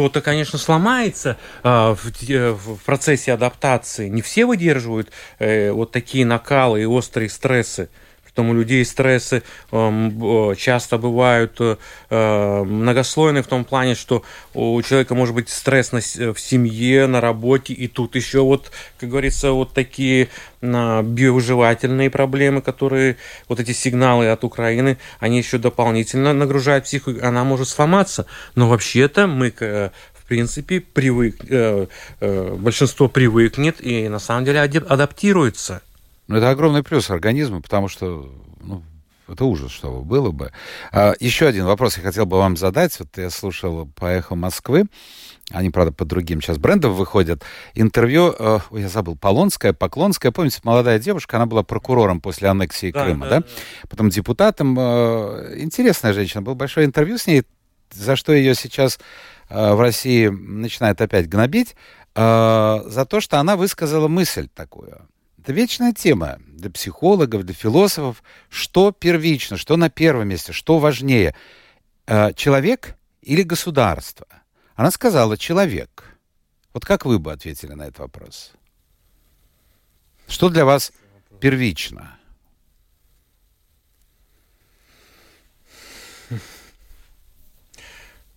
Кто-то, 0.00 0.22
конечно, 0.22 0.58
сломается 0.58 1.36
э, 1.62 1.94
в, 1.94 2.54
в 2.54 2.84
процессе 2.86 3.34
адаптации. 3.34 4.08
Не 4.08 4.22
все 4.22 4.46
выдерживают 4.46 5.10
э, 5.38 5.72
вот 5.72 5.92
такие 5.92 6.24
накалы 6.24 6.80
и 6.80 6.86
острые 6.86 7.28
стрессы. 7.28 7.90
Притом 8.30 8.50
у 8.50 8.54
людей 8.54 8.84
стрессы 8.84 9.42
э, 9.72 10.54
часто 10.56 10.98
бывают 10.98 11.56
э, 11.60 12.64
многослойные 12.64 13.42
в 13.42 13.48
том 13.48 13.64
плане, 13.64 13.96
что 13.96 14.22
у 14.54 14.80
человека 14.82 15.14
может 15.14 15.34
быть 15.34 15.48
стресс 15.48 15.90
на, 15.90 16.00
в 16.00 16.38
семье, 16.38 17.06
на 17.06 17.20
работе, 17.20 17.74
и 17.74 17.88
тут 17.88 18.14
еще 18.14 18.40
вот, 18.40 18.70
как 18.98 19.08
говорится, 19.08 19.50
вот 19.50 19.72
такие 19.72 20.28
э, 20.60 21.02
биовыживательные 21.02 22.08
проблемы, 22.08 22.62
которые, 22.62 23.16
вот 23.48 23.58
эти 23.58 23.72
сигналы 23.72 24.30
от 24.30 24.44
Украины, 24.44 24.98
они 25.18 25.38
еще 25.38 25.58
дополнительно 25.58 26.32
нагружают 26.32 26.84
психику, 26.84 27.14
она 27.22 27.42
может 27.42 27.68
сломаться. 27.68 28.26
Но 28.54 28.68
вообще-то 28.68 29.26
мы 29.26 29.50
в 30.14 30.24
принципе, 30.28 30.80
привык, 30.80 31.38
э, 31.48 31.86
э, 32.20 32.54
большинство 32.54 33.08
привыкнет 33.08 33.80
и 33.80 34.08
на 34.08 34.20
самом 34.20 34.44
деле 34.44 34.60
адаптируется. 34.60 35.82
Ну, 36.30 36.36
это 36.36 36.48
огромный 36.48 36.84
плюс 36.84 37.10
организму, 37.10 37.60
потому 37.60 37.88
что 37.88 38.32
ну, 38.60 38.84
это 39.26 39.44
ужас, 39.46 39.72
что 39.72 40.00
было 40.02 40.30
бы. 40.30 40.52
А, 40.92 41.12
еще 41.18 41.48
один 41.48 41.64
вопрос 41.64 41.96
я 41.96 42.04
хотел 42.04 42.24
бы 42.24 42.36
вам 42.36 42.56
задать. 42.56 42.96
Вот 43.00 43.08
я 43.16 43.30
слушал 43.30 43.86
по 43.96 44.04
«Эхо 44.04 44.36
Москвы». 44.36 44.84
Они, 45.50 45.70
правда, 45.70 45.90
под 45.90 46.06
другим 46.06 46.40
сейчас 46.40 46.58
брендом 46.58 46.94
выходят. 46.94 47.42
Интервью, 47.74 48.32
э, 48.38 48.60
я 48.70 48.88
забыл, 48.88 49.16
Полонская, 49.16 49.72
Поклонская. 49.72 50.30
Помните, 50.30 50.60
молодая 50.62 51.00
девушка, 51.00 51.36
она 51.36 51.46
была 51.46 51.64
прокурором 51.64 52.20
после 52.20 52.48
аннексии 52.48 52.92
да, 52.92 53.04
Крыма, 53.06 53.26
да, 53.26 53.30
да? 53.30 53.40
да? 53.40 53.46
Потом 53.88 54.08
депутатом. 54.08 54.78
Э, 54.78 55.56
интересная 55.56 56.12
женщина. 56.12 56.42
Было 56.42 56.54
большое 56.54 56.86
интервью 56.86 57.18
с 57.18 57.26
ней, 57.26 57.42
за 57.90 58.14
что 58.14 58.32
ее 58.32 58.54
сейчас 58.54 59.00
э, 59.48 59.72
в 59.74 59.80
России 59.80 60.28
начинают 60.28 61.00
опять 61.00 61.28
гнобить. 61.28 61.74
Э, 62.14 62.82
за 62.86 63.04
то, 63.04 63.20
что 63.20 63.40
она 63.40 63.56
высказала 63.56 64.06
мысль 64.06 64.46
такую. 64.54 65.08
Это 65.42 65.54
вечная 65.54 65.94
тема 65.94 66.38
для 66.48 66.70
психологов, 66.70 67.44
для 67.44 67.54
философов. 67.54 68.22
Что 68.50 68.92
первично, 68.92 69.56
что 69.56 69.78
на 69.78 69.88
первом 69.88 70.28
месте, 70.28 70.52
что 70.52 70.78
важнее? 70.78 71.34
Э, 72.06 72.34
человек 72.34 72.98
или 73.22 73.42
государство? 73.42 74.26
Она 74.74 74.90
сказала 74.90 75.38
«человек». 75.38 76.04
Вот 76.74 76.84
как 76.84 77.06
вы 77.06 77.18
бы 77.18 77.32
ответили 77.32 77.72
на 77.72 77.84
этот 77.84 78.00
вопрос? 78.00 78.52
Что 80.28 80.50
для 80.50 80.66
вас 80.66 80.92
первично? 81.40 82.18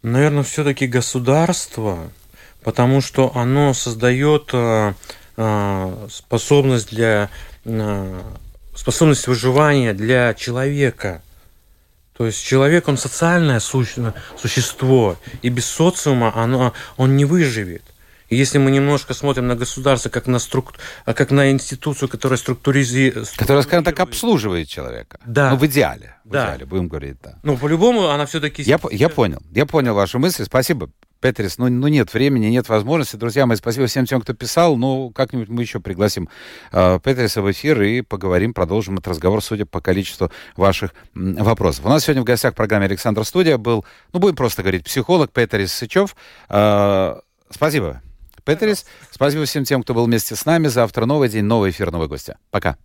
Наверное, 0.02 0.44
все-таки 0.44 0.88
государство, 0.88 2.10
потому 2.62 3.02
что 3.02 3.36
оно 3.36 3.74
создает 3.74 4.52
э, 4.54 4.94
способность 6.10 6.90
для 6.90 7.30
э, 7.66 8.22
способность 8.76 9.28
выживания 9.28 9.94
для 9.94 10.34
человека– 10.34 11.22
то 12.16 12.28
есть 12.28 12.44
человек, 12.46 12.88
он 12.88 12.98
социальное 12.98 13.60
существо, 13.60 15.18
и 15.42 15.50
без 15.50 15.66
социума 15.66 16.32
оно, 16.36 16.74
он 16.96 17.18
не 17.18 17.26
выживет. 17.26 17.84
И 18.30 18.36
если 18.36 18.58
мы 18.58 18.72
немножко 18.72 19.14
смотрим 19.14 19.48
на 19.48 19.56
государство 19.56 20.10
как 20.10 20.28
на, 20.28 20.40
струк... 20.40 20.74
как 21.06 21.32
на 21.32 21.52
институцию, 21.52 22.10
которая 22.10 22.38
структуризирует... 22.38 23.30
Которая, 23.36 23.64
скажем 23.64 23.84
так, 23.84 24.00
обслуживает 24.00 24.68
человека. 24.68 25.20
Да. 25.26 25.52
Ну, 25.52 25.58
в 25.58 25.66
идеале. 25.66 26.16
В 26.24 26.32
да. 26.32 26.46
идеале, 26.46 26.66
будем 26.66 26.88
говорить, 26.88 27.18
да. 27.22 27.38
Ну, 27.44 27.58
по-любому 27.58 28.08
она 28.08 28.26
все-таки... 28.26 28.64
Я, 28.64 28.80
я 28.92 29.10
понял. 29.10 29.42
Я 29.52 29.66
понял 29.66 29.94
вашу 29.94 30.20
мысль. 30.20 30.46
Спасибо. 30.46 30.90
Петрис, 31.24 31.58
ну, 31.58 31.70
ну 31.70 31.88
нет 31.88 32.14
времени, 32.14 32.48
нет 32.48 32.68
возможности. 32.68 33.16
Друзья 33.16 33.46
мои, 33.46 33.56
спасибо 33.56 33.88
всем 33.88 34.06
тем, 34.06 34.20
кто 34.20 34.34
писал. 34.34 34.76
Ну, 34.76 35.10
как-нибудь 35.10 35.48
мы 35.48 35.62
еще 35.62 35.80
пригласим 35.80 36.28
э, 36.74 37.00
Петриса 37.02 37.42
в 37.42 37.50
эфир 37.50 37.82
и 37.82 38.02
поговорим, 38.02 38.54
продолжим 38.54 38.96
этот 38.96 39.08
разговор, 39.08 39.42
судя 39.42 39.66
по 39.66 39.80
количеству 39.80 40.34
ваших 40.58 40.94
м, 41.16 41.36
вопросов. 41.36 41.86
У 41.86 41.88
нас 41.88 42.04
сегодня 42.04 42.24
в 42.24 42.26
гостях 42.26 42.52
в 42.52 42.58
программе 42.58 42.88
«Александр 42.88 43.24
Студия» 43.24 43.58
был, 43.58 43.86
ну, 44.12 44.20
будем 44.20 44.36
просто 44.36 44.64
говорить, 44.64 44.84
психолог 44.84 45.32
Петрис 45.32 45.72
Сычев. 45.72 46.14
Э, 46.50 47.22
спасибо, 47.50 48.02
Петрис. 48.44 48.86
Спасибо 49.10 49.46
всем 49.46 49.64
тем, 49.64 49.82
кто 49.82 49.94
был 49.94 50.04
вместе 50.04 50.36
с 50.36 50.46
нами. 50.46 50.68
Завтра 50.68 51.06
новый 51.06 51.30
день, 51.30 51.46
новый 51.46 51.72
эфир, 51.72 51.90
новые 51.90 52.10
гости. 52.10 52.36
Пока. 52.52 52.76